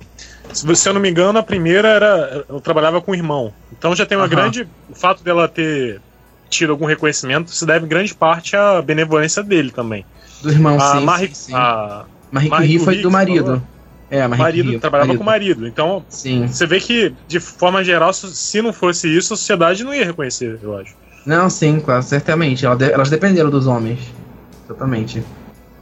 se 0.52 0.64
você- 0.66 0.88
eu 0.88 0.94
não 0.94 1.00
me 1.00 1.10
engano, 1.10 1.38
a 1.38 1.42
primeira 1.42 1.88
era. 1.88 2.44
Ela 2.48 2.60
trabalhava 2.60 3.02
com 3.02 3.12
o 3.12 3.14
irmão. 3.14 3.52
Então 3.70 3.94
já 3.94 4.06
tem 4.06 4.16
uma 4.16 4.24
Aham. 4.24 4.30
grande. 4.34 4.66
O 4.88 4.94
fato 4.94 5.22
dela 5.22 5.46
ter 5.46 6.00
tido 6.48 6.70
algum 6.72 6.86
reconhecimento 6.86 7.50
se 7.50 7.66
deve 7.66 7.84
em 7.84 7.88
grande 7.88 8.14
parte 8.14 8.56
à 8.56 8.80
benevolência 8.80 9.42
dele 9.42 9.70
também. 9.70 10.04
Do 10.42 10.50
irmão, 10.50 10.80
a 10.80 10.98
sim, 10.98 11.04
Marie, 11.04 11.34
sim, 11.34 11.54
a 11.54 12.04
Marie 12.32 12.48
Marie 12.48 12.68
Curie 12.78 12.84
foi 12.84 12.96
do 13.02 13.10
marido. 13.10 13.44
falou. 13.44 13.62
É, 14.10 14.22
a 14.22 14.28
Marie 14.28 14.42
marido 14.42 14.64
Curie, 14.64 14.80
trabalhava 14.80 15.06
marido. 15.08 15.18
com 15.18 15.22
o 15.22 15.26
marido. 15.26 15.66
Então 15.68 16.04
Sim. 16.08 16.48
você 16.48 16.66
vê 16.66 16.80
que, 16.80 17.14
de 17.28 17.38
forma 17.38 17.84
geral, 17.84 18.12
se- 18.12 18.34
não 18.62 18.72
fosse 18.72 19.06
isso, 19.06 19.34
a 19.34 19.36
sociedade 19.36 19.84
não 19.84 19.94
ia 19.94 20.04
reconhecer, 20.06 20.58
eu 20.62 20.76
acho. 20.78 20.94
Não, 21.26 21.48
sim, 21.50 21.78
claro, 21.78 22.02
certamente. 22.02 22.66
De- 22.76 22.90
elas 22.90 23.10
dependeram 23.10 23.50
dos 23.50 23.66
homens. 23.66 24.00
Exatamente. 24.64 25.22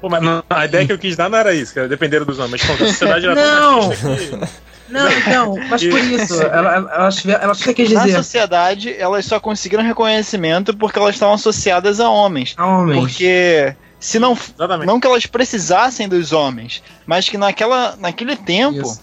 Pô, 0.00 0.08
mas 0.08 0.22
não- 0.22 0.42
a 0.48 0.64
ideia 0.64 0.86
que 0.86 0.92
eu 0.92 0.98
quis 0.98 1.16
dar 1.16 1.28
não 1.28 1.38
era 1.38 1.52
isso, 1.54 1.72
que 1.72 1.78
era 1.78 1.88
depender 1.88 2.24
dos 2.24 2.38
homens. 2.38 2.62
Mas, 2.68 2.80
a 2.82 2.86
sociedade 2.86 3.26
era 3.26 3.34
Não! 3.34 3.80
tão 3.80 3.88
machista 3.88 4.16
que- 4.46 4.68
Não, 4.88 5.10
então, 5.12 5.54
mas 5.68 5.84
por 5.86 5.98
isso, 6.00 6.40
ela, 6.40 6.74
ela, 6.76 6.94
elas 6.94 7.16
tiver- 7.16 7.38
elas 7.42 7.58
tiver 7.58 7.74
quis 7.74 7.92
Na 7.92 8.04
dizer 8.06 8.16
sociedade, 8.16 8.94
elas 8.98 9.26
só 9.26 9.38
conseguiram 9.38 9.84
reconhecimento 9.84 10.74
porque 10.74 10.98
elas 10.98 11.14
estavam 11.14 11.34
associadas 11.34 12.00
a 12.00 12.08
homens. 12.08 12.54
a 12.56 12.64
homens. 12.66 12.98
Porque 12.98 13.74
se 14.00 14.18
não, 14.18 14.32
Exatamente. 14.32 14.86
não 14.86 14.98
que 14.98 15.06
elas 15.06 15.26
precisassem 15.26 16.08
dos 16.08 16.32
homens, 16.32 16.82
mas 17.06 17.28
que 17.28 17.36
naquela, 17.36 17.96
naquele 17.98 18.34
tempo 18.34 18.80
Isso. 18.80 19.02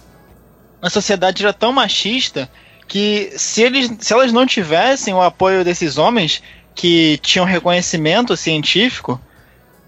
a 0.81 0.89
sociedade 0.89 1.43
era 1.43 1.53
tão 1.53 1.71
machista 1.71 2.49
que 2.87 3.31
se, 3.37 3.61
eles, 3.61 3.91
se 3.99 4.11
elas 4.11 4.31
não 4.33 4.47
tivessem 4.47 5.13
o 5.13 5.21
apoio 5.21 5.63
desses 5.63 5.99
homens, 5.99 6.41
que 6.73 7.19
tinham 7.21 7.45
reconhecimento 7.45 8.35
científico, 8.35 9.21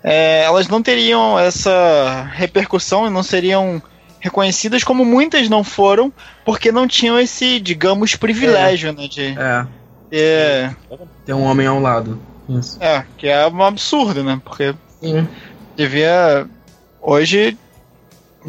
é, 0.09 0.43
elas 0.43 0.69
não 0.69 0.81
teriam 0.81 1.37
essa 1.37 2.29
repercussão 2.31 3.05
e 3.05 3.09
não 3.09 3.21
seriam 3.21 3.81
reconhecidas 4.21 4.81
como 4.81 5.03
muitas 5.03 5.49
não 5.49 5.65
foram, 5.65 6.13
porque 6.45 6.71
não 6.71 6.87
tinham 6.87 7.19
esse, 7.19 7.59
digamos, 7.59 8.15
privilégio, 8.15 8.93
né? 8.93 9.05
De, 9.09 9.37
É, 9.37 9.67
é, 10.09 10.75
tem 11.25 11.35
um 11.35 11.43
homem 11.43 11.67
ao 11.67 11.81
lado. 11.81 12.17
Isso. 12.47 12.77
é, 12.81 13.05
que 13.17 13.27
é 13.27 13.45
um 13.47 13.61
absurdo, 13.61 14.23
né? 14.23 14.39
Porque 14.45 14.73
Sim. 15.01 15.27
devia. 15.75 16.47
Hoje 17.01 17.57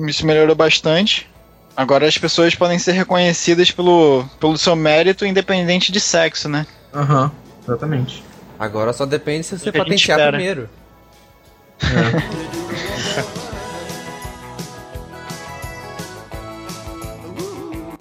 isso 0.07 0.25
melhorou 0.25 0.55
bastante. 0.55 1.29
Agora 1.77 2.07
as 2.07 2.17
pessoas 2.17 2.55
podem 2.55 2.79
ser 2.79 2.93
reconhecidas 2.93 3.73
pelo, 3.73 4.25
pelo 4.39 4.57
seu 4.57 4.77
mérito, 4.77 5.27
independente 5.27 5.91
de 5.91 5.99
sexo, 5.99 6.49
né? 6.49 6.65
Aham, 6.95 7.33
exatamente. 7.65 8.23
Agora 8.57 8.93
só 8.93 9.05
depende 9.05 9.45
se 9.45 9.59
você 9.59 9.71
É 9.71 9.73
patentear 9.73 10.29
primeiro. 10.29 10.69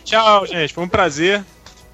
Tchau, 0.04 0.46
gente. 0.46 0.74
Foi 0.74 0.84
um 0.86 0.88
prazer. 0.88 1.44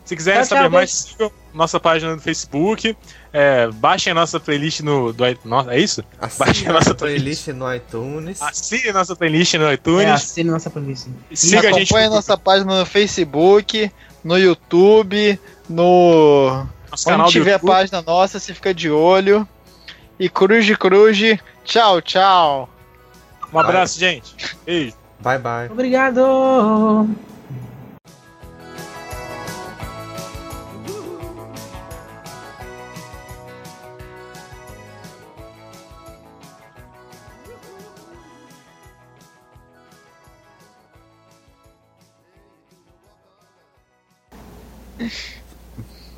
Se 0.05 0.15
quiserem 0.15 0.41
Tchau, 0.41 0.49
saber 0.49 0.61
tchau, 0.63 0.69
mais, 0.71 0.91
sigam 0.91 1.31
nossa 1.53 1.79
página 1.79 2.15
no 2.15 2.21
Facebook. 2.21 2.95
É, 3.31 3.67
baixem 3.71 4.11
a 4.11 4.13
nossa 4.13 4.39
playlist 4.39 4.81
no. 4.81 5.13
Do, 5.13 5.23
nossa, 5.45 5.73
é 5.73 5.79
isso? 5.79 6.03
Baixe 6.37 6.41
Assine 6.41 6.67
a 6.67 6.69
a 6.69 6.73
nossa 6.73 6.89
nossa 6.89 6.95
playlist 6.95 7.47
no 7.47 7.73
iTunes. 7.73 8.41
Assine 8.41 8.89
a 8.89 8.93
nossa 8.93 9.15
playlist 9.15 9.53
no 9.55 9.65
É, 9.65 9.73
iTunes. 9.73 10.07
assine 10.07 10.49
nossa 10.51 10.69
playlist. 10.69 11.07
siga 11.33 11.69
a 11.69 11.71
gente 11.71 11.83
Acompanhe 11.85 12.09
no 12.09 12.15
nossa 12.15 12.37
página 12.37 12.79
no 12.79 12.85
Facebook, 12.85 13.91
no 14.23 14.37
YouTube, 14.37 15.39
no. 15.69 16.67
nosso 16.91 17.09
Onde 17.09 17.31
tiver 17.31 17.53
YouTube. 17.53 17.67
página 17.71 18.01
nossa, 18.01 18.39
você 18.39 18.53
fica 18.53 18.73
de 18.73 18.91
olho. 18.91 19.47
E 20.19 20.29
cruz 20.29 20.65
de 20.65 20.77
cruz. 20.77 21.17
Tchau, 21.63 22.01
tchau. 22.01 22.69
Um 23.53 23.59
abraço, 23.59 23.99
gente. 23.99 24.35
Beijo. 24.65 24.95
Bye 25.19 25.39
bye. 25.39 25.69
Obrigado! 25.71 27.07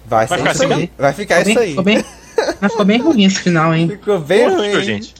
Vai, 0.05 0.27
Vai 0.27 0.27
ser 0.27 0.37
ficar 0.37 0.51
isso 0.53 0.63
assim 0.63 0.73
aí. 0.73 0.91
Vai 0.97 1.13
ficar 1.13 1.45
Ficou 1.45 1.51
isso 1.51 1.59
bem, 1.59 1.63
aí. 1.63 1.69
ficou 1.69 1.83
bem, 1.83 2.05
mas 2.61 2.71
ficou 2.71 2.85
bem 2.85 3.01
ruim 3.01 3.23
esse 3.25 3.39
final, 3.39 3.73
hein? 3.73 3.89
Ficou 3.89 4.19
bem 4.19 4.49
ruim, 4.49 4.83
gente. 4.83 5.15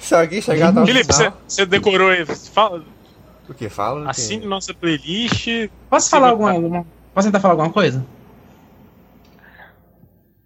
Se 0.00 0.14
alguém 0.14 0.40
chegar 0.40 0.72
Felipe, 0.84 1.12
você, 1.46 1.66
decorou 1.66 2.08
aí. 2.08 2.24
Fala, 2.26 2.82
O 3.48 3.54
que? 3.54 3.68
Fala? 3.68 4.10
assine 4.10 4.46
nossa 4.46 4.74
playlist. 4.74 5.46
Posso 5.88 6.10
falar 6.10 6.30
alguma, 6.30 6.50
alguma. 6.52 6.86
Posso 7.14 7.28
tentar 7.28 7.38
falar 7.40 7.52
alguma 7.54 7.70
coisa? 7.70 8.04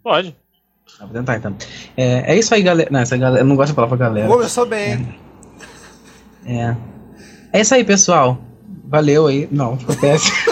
Pode. 0.03 0.37
Ah, 1.01 1.07
vou 1.07 1.15
tentar 1.15 1.37
então. 1.37 1.57
É, 1.97 2.35
é 2.35 2.39
isso 2.39 2.55
aí, 2.55 2.63
galera. 2.63 2.91
Não, 2.91 3.01
essa 3.01 3.17
galera. 3.17 3.41
Eu 3.43 3.47
não 3.47 3.57
gosto 3.57 3.71
da 3.71 3.75
palavra 3.77 3.97
galera. 3.97 4.29
Começou 4.29 4.67
bem. 4.67 5.19
É. 6.47 6.77
É 7.53 7.61
isso 7.61 7.75
aí, 7.75 7.85
pessoal. 7.85 8.39
Valeu 8.87 9.27
aí. 9.29 9.49
Não, 9.51 9.79
ficou 9.79 9.97
péssimo. 9.97 10.37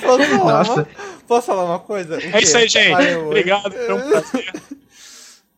Posso 0.00 0.24
falar, 0.30 0.58
Nossa. 0.58 0.72
uma... 0.74 0.86
Posso 1.28 1.46
falar 1.46 1.64
uma 1.64 1.78
coisa? 1.78 2.16
O 2.16 2.20
É 2.20 2.40
isso 2.40 2.52
quê? 2.52 2.58
aí, 2.58 2.68
gente. 2.68 2.90
Valeu. 2.92 3.26
Obrigado. 3.26 3.72
Foi 3.72 3.94
um 3.94 4.08
prazer. 4.10 4.52